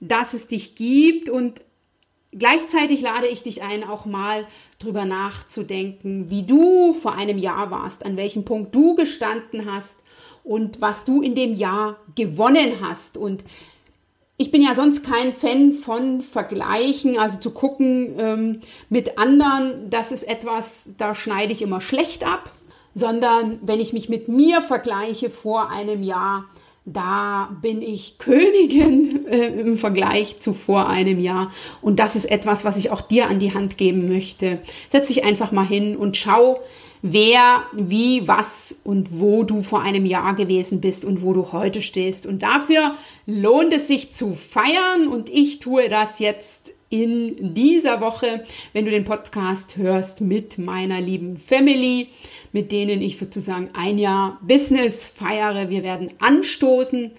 dass 0.00 0.32
es 0.32 0.48
dich 0.48 0.76
gibt 0.76 1.28
und 1.28 1.60
gleichzeitig 2.32 3.00
lade 3.00 3.26
ich 3.26 3.42
dich 3.42 3.62
ein, 3.62 3.82
auch 3.82 4.06
mal 4.06 4.46
drüber 4.78 5.04
nachzudenken, 5.04 6.30
wie 6.30 6.42
du 6.42 6.92
vor 6.94 7.14
einem 7.14 7.38
Jahr 7.38 7.70
warst, 7.70 8.04
an 8.04 8.16
welchem 8.16 8.44
Punkt 8.44 8.74
du 8.74 8.94
gestanden 8.94 9.70
hast 9.70 10.00
und 10.44 10.80
was 10.80 11.04
du 11.04 11.22
in 11.22 11.34
dem 11.34 11.54
Jahr 11.54 11.96
gewonnen 12.14 12.74
hast. 12.80 13.16
Und 13.16 13.42
ich 14.36 14.50
bin 14.50 14.62
ja 14.62 14.74
sonst 14.74 15.02
kein 15.02 15.32
Fan 15.32 15.72
von 15.72 16.20
Vergleichen, 16.20 17.18
also 17.18 17.38
zu 17.38 17.52
gucken 17.52 18.14
ähm, 18.18 18.60
mit 18.90 19.18
anderen, 19.18 19.88
das 19.88 20.12
ist 20.12 20.24
etwas, 20.24 20.90
da 20.98 21.14
schneide 21.14 21.52
ich 21.52 21.62
immer 21.62 21.80
schlecht 21.80 22.24
ab, 22.24 22.52
sondern 22.94 23.58
wenn 23.62 23.80
ich 23.80 23.92
mich 23.92 24.08
mit 24.08 24.28
mir 24.28 24.60
vergleiche 24.60 25.30
vor 25.30 25.70
einem 25.70 26.02
Jahr, 26.02 26.46
da 26.86 27.50
bin 27.60 27.82
ich 27.82 28.16
Königin 28.18 29.26
äh, 29.30 29.48
im 29.48 29.76
Vergleich 29.76 30.40
zu 30.40 30.54
vor 30.54 30.88
einem 30.88 31.20
Jahr. 31.20 31.52
Und 31.82 31.98
das 31.98 32.16
ist 32.16 32.30
etwas, 32.30 32.64
was 32.64 32.76
ich 32.76 32.90
auch 32.90 33.02
dir 33.02 33.28
an 33.28 33.40
die 33.40 33.52
Hand 33.52 33.76
geben 33.76 34.08
möchte. 34.08 34.60
Setz 34.88 35.08
dich 35.08 35.24
einfach 35.24 35.52
mal 35.52 35.66
hin 35.66 35.96
und 35.96 36.16
schau, 36.16 36.60
wer, 37.02 37.64
wie, 37.72 38.26
was 38.26 38.80
und 38.84 39.18
wo 39.18 39.42
du 39.42 39.62
vor 39.62 39.82
einem 39.82 40.06
Jahr 40.06 40.34
gewesen 40.34 40.80
bist 40.80 41.04
und 41.04 41.22
wo 41.22 41.32
du 41.32 41.52
heute 41.52 41.82
stehst. 41.82 42.24
Und 42.24 42.42
dafür 42.42 42.94
lohnt 43.26 43.72
es 43.74 43.88
sich 43.88 44.14
zu 44.14 44.34
feiern 44.34 45.08
und 45.10 45.28
ich 45.28 45.58
tue 45.58 45.88
das 45.88 46.20
jetzt 46.20 46.72
in 46.88 47.54
dieser 47.54 48.00
Woche, 48.00 48.44
wenn 48.72 48.84
du 48.84 48.92
den 48.92 49.04
Podcast 49.04 49.76
hörst 49.76 50.20
mit 50.20 50.56
meiner 50.56 51.00
lieben 51.00 51.36
Family, 51.36 52.08
mit 52.56 52.72
denen 52.72 53.02
ich 53.02 53.18
sozusagen 53.18 53.68
ein 53.74 53.98
Jahr 53.98 54.38
Business 54.40 55.04
feiere. 55.04 55.68
Wir 55.68 55.82
werden 55.82 56.14
anstoßen 56.20 57.10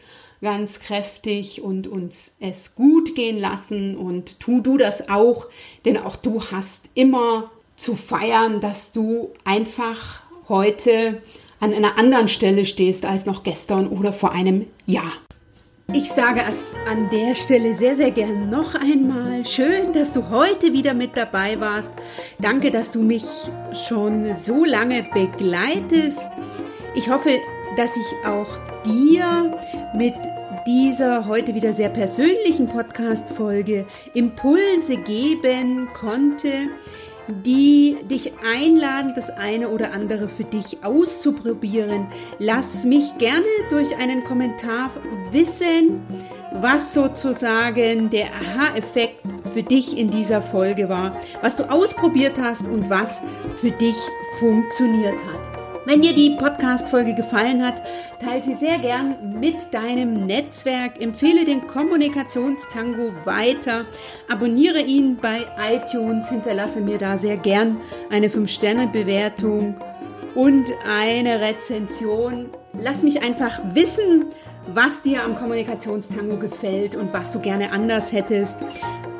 ganz 0.41 0.80
kräftig 0.80 1.62
und 1.62 1.86
uns 1.86 2.36
es 2.39 2.73
gut 2.73 3.13
gehen 3.13 3.39
lassen 3.39 3.95
und 3.95 4.39
tu 4.39 4.62
du 4.62 4.78
das 4.78 5.10
auch, 5.10 5.45
denn 5.86 5.95
auch 5.95 6.15
du 6.15 6.41
hast 6.41 6.89
immer 6.95 7.52
zu 7.76 7.95
feiern, 7.95 8.62
dass 8.62 8.93
du 8.93 9.30
einfach 9.45 10.21
heute 10.50 11.21
an 11.60 11.71
einer 11.71 12.00
anderen 12.00 12.30
Stelle 12.30 12.65
stehst 12.65 13.06
als 13.06 13.28
noch 13.28 13.43
gestern 13.43 13.88
oder 13.89 14.13
vor 14.13 14.32
einem 14.32 14.65
Jahr. 14.88 15.13
Ich 15.93 16.12
sage 16.12 16.41
es 16.47 16.73
an 16.86 17.10
der 17.10 17.34
Stelle 17.34 17.73
sehr, 17.73 17.95
sehr 17.95 18.12
gern 18.12 18.50
noch 18.50 18.76
einmal. 18.76 19.45
Schön, 19.45 19.93
dass 19.93 20.12
du 20.12 20.30
heute 20.30 20.73
wieder 20.73 20.93
mit 20.93 21.15
dabei 21.15 21.58
warst. 21.62 21.91
Danke, 22.39 22.71
dass 22.71 22.91
du 22.91 23.02
mich 23.02 23.23
schon 23.88 24.36
so 24.36 24.65
lange 24.65 25.06
begleitest. 25.13 26.28
Ich 26.93 27.10
hoffe, 27.10 27.39
dass 27.78 27.95
ich 27.95 28.28
auch 28.28 28.47
dir 28.84 29.58
mit 29.95 30.15
dieser 30.67 31.26
heute 31.26 31.56
wieder 31.56 31.73
sehr 31.73 31.89
persönlichen 31.89 32.67
Podcast-Folge 32.67 33.86
Impulse 34.13 34.97
geben 34.97 35.88
konnte, 35.93 36.69
die 37.27 37.97
dich 38.09 38.33
einladen, 38.45 39.13
das 39.15 39.29
eine 39.29 39.69
oder 39.69 39.91
andere 39.91 40.29
für 40.29 40.43
dich 40.43 40.83
auszuprobieren. 40.83 42.07
Lass 42.39 42.83
mich 42.83 43.17
gerne 43.17 43.45
durch 43.69 43.97
einen 43.97 44.23
Kommentar 44.23 44.91
wissen, 45.31 46.01
was 46.61 46.93
sozusagen 46.93 48.09
der 48.09 48.27
Aha-Effekt 48.27 49.21
für 49.53 49.63
dich 49.63 49.97
in 49.97 50.09
dieser 50.09 50.41
Folge 50.41 50.89
war, 50.89 51.15
was 51.41 51.55
du 51.55 51.69
ausprobiert 51.69 52.37
hast 52.39 52.67
und 52.67 52.89
was 52.89 53.21
für 53.59 53.71
dich 53.71 53.95
funktioniert 54.39 55.15
hat. 55.15 55.46
Wenn 55.88 56.02
dir 56.02 56.13
die 56.13 56.32
Podcast-Folge 56.32 57.13
gefallen 57.15 57.65
hat, 57.65 57.82
teile 58.19 58.43
sie 58.43 58.56
sehr 58.56 58.78
gern 58.78 59.39
mit 59.39 59.73
deinem 59.73 60.26
Netzwerk, 60.26 61.02
empfehle 61.02 61.45
den 61.45 61.65
Kommunikationstango 61.65 63.13
weiter, 63.23 63.86
abonniere 64.28 64.82
ihn 64.82 65.15
bei 65.15 65.45
iTunes, 65.71 66.28
hinterlasse 66.28 66.82
mir 66.82 66.97
da 66.97 67.17
sehr 67.17 67.38
gern 67.38 67.78
eine 68.10 68.28
5-Sterne-Bewertung 68.28 69.78
und 70.36 70.65
eine 70.86 71.39
Rezension. 71.39 72.47
Lass 72.78 73.04
mich 73.04 73.21
einfach 73.23 73.58
wissen, 73.73 74.26
was 74.73 75.04
dir 75.04 75.23
am 75.23 75.38
Kommunikationstango 75.38 76.36
gefällt 76.36 76.97
und 76.97 77.13
was 77.13 77.32
du 77.32 77.39
gerne 77.39 77.71
anders 77.71 78.12
hättest. 78.12 78.58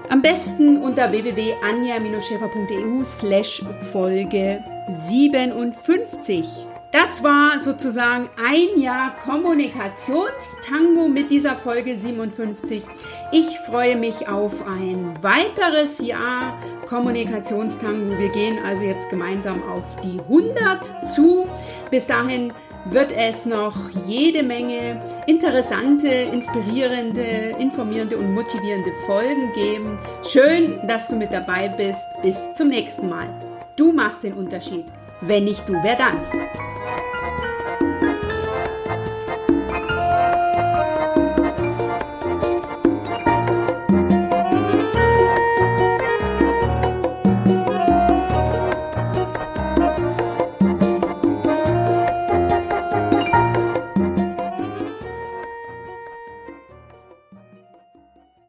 Am 0.10 0.22
besten 0.22 0.82
unter 0.82 1.14
www.anja-schäfer.eu 1.14 3.06
slash 3.06 3.64
Folge 3.94 4.62
57. 4.88 6.46
Das 6.92 7.22
war 7.22 7.60
sozusagen 7.60 8.30
ein 8.44 8.82
Jahr 8.82 9.14
Kommunikationstango 9.24 11.10
mit 11.10 11.30
dieser 11.30 11.56
Folge 11.56 11.98
57. 11.98 12.82
Ich 13.32 13.60
freue 13.70 13.98
mich 13.98 14.30
auf 14.30 14.66
ein 14.66 15.14
weiteres 15.22 16.00
Jahr 16.00 16.58
Kommunikationstango. 16.88 18.18
Wir 18.18 18.30
gehen 18.30 18.58
also 18.66 18.84
jetzt 18.84 19.10
gemeinsam 19.10 19.62
auf 19.70 19.84
die 20.02 20.20
100 20.20 21.14
zu. 21.14 21.46
Bis 21.92 22.08
dahin 22.08 22.54
wird 22.86 23.12
es 23.12 23.46
noch 23.46 23.76
jede 24.06 24.44
Menge 24.44 25.02
interessante, 25.28 26.08
inspirierende, 26.08 27.56
informierende 27.60 28.18
und 28.18 28.34
motivierende 28.34 28.92
Folgen 29.06 29.52
geben. 29.54 30.00
Schön, 30.24 30.80
dass 30.88 31.10
du 31.10 31.18
mit 31.18 31.34
dabei 31.34 31.68
bist. 31.68 32.00
Bis 32.22 32.54
zum 32.54 32.70
nächsten 32.70 33.10
Mal. 33.10 33.28
Du 33.78 33.92
machst 33.92 34.24
den 34.24 34.34
Unterschied. 34.34 34.86
Wenn 35.22 35.44
nicht 35.44 35.70
du, 35.70 35.74
wer 35.84 35.96
dann? 35.96 36.18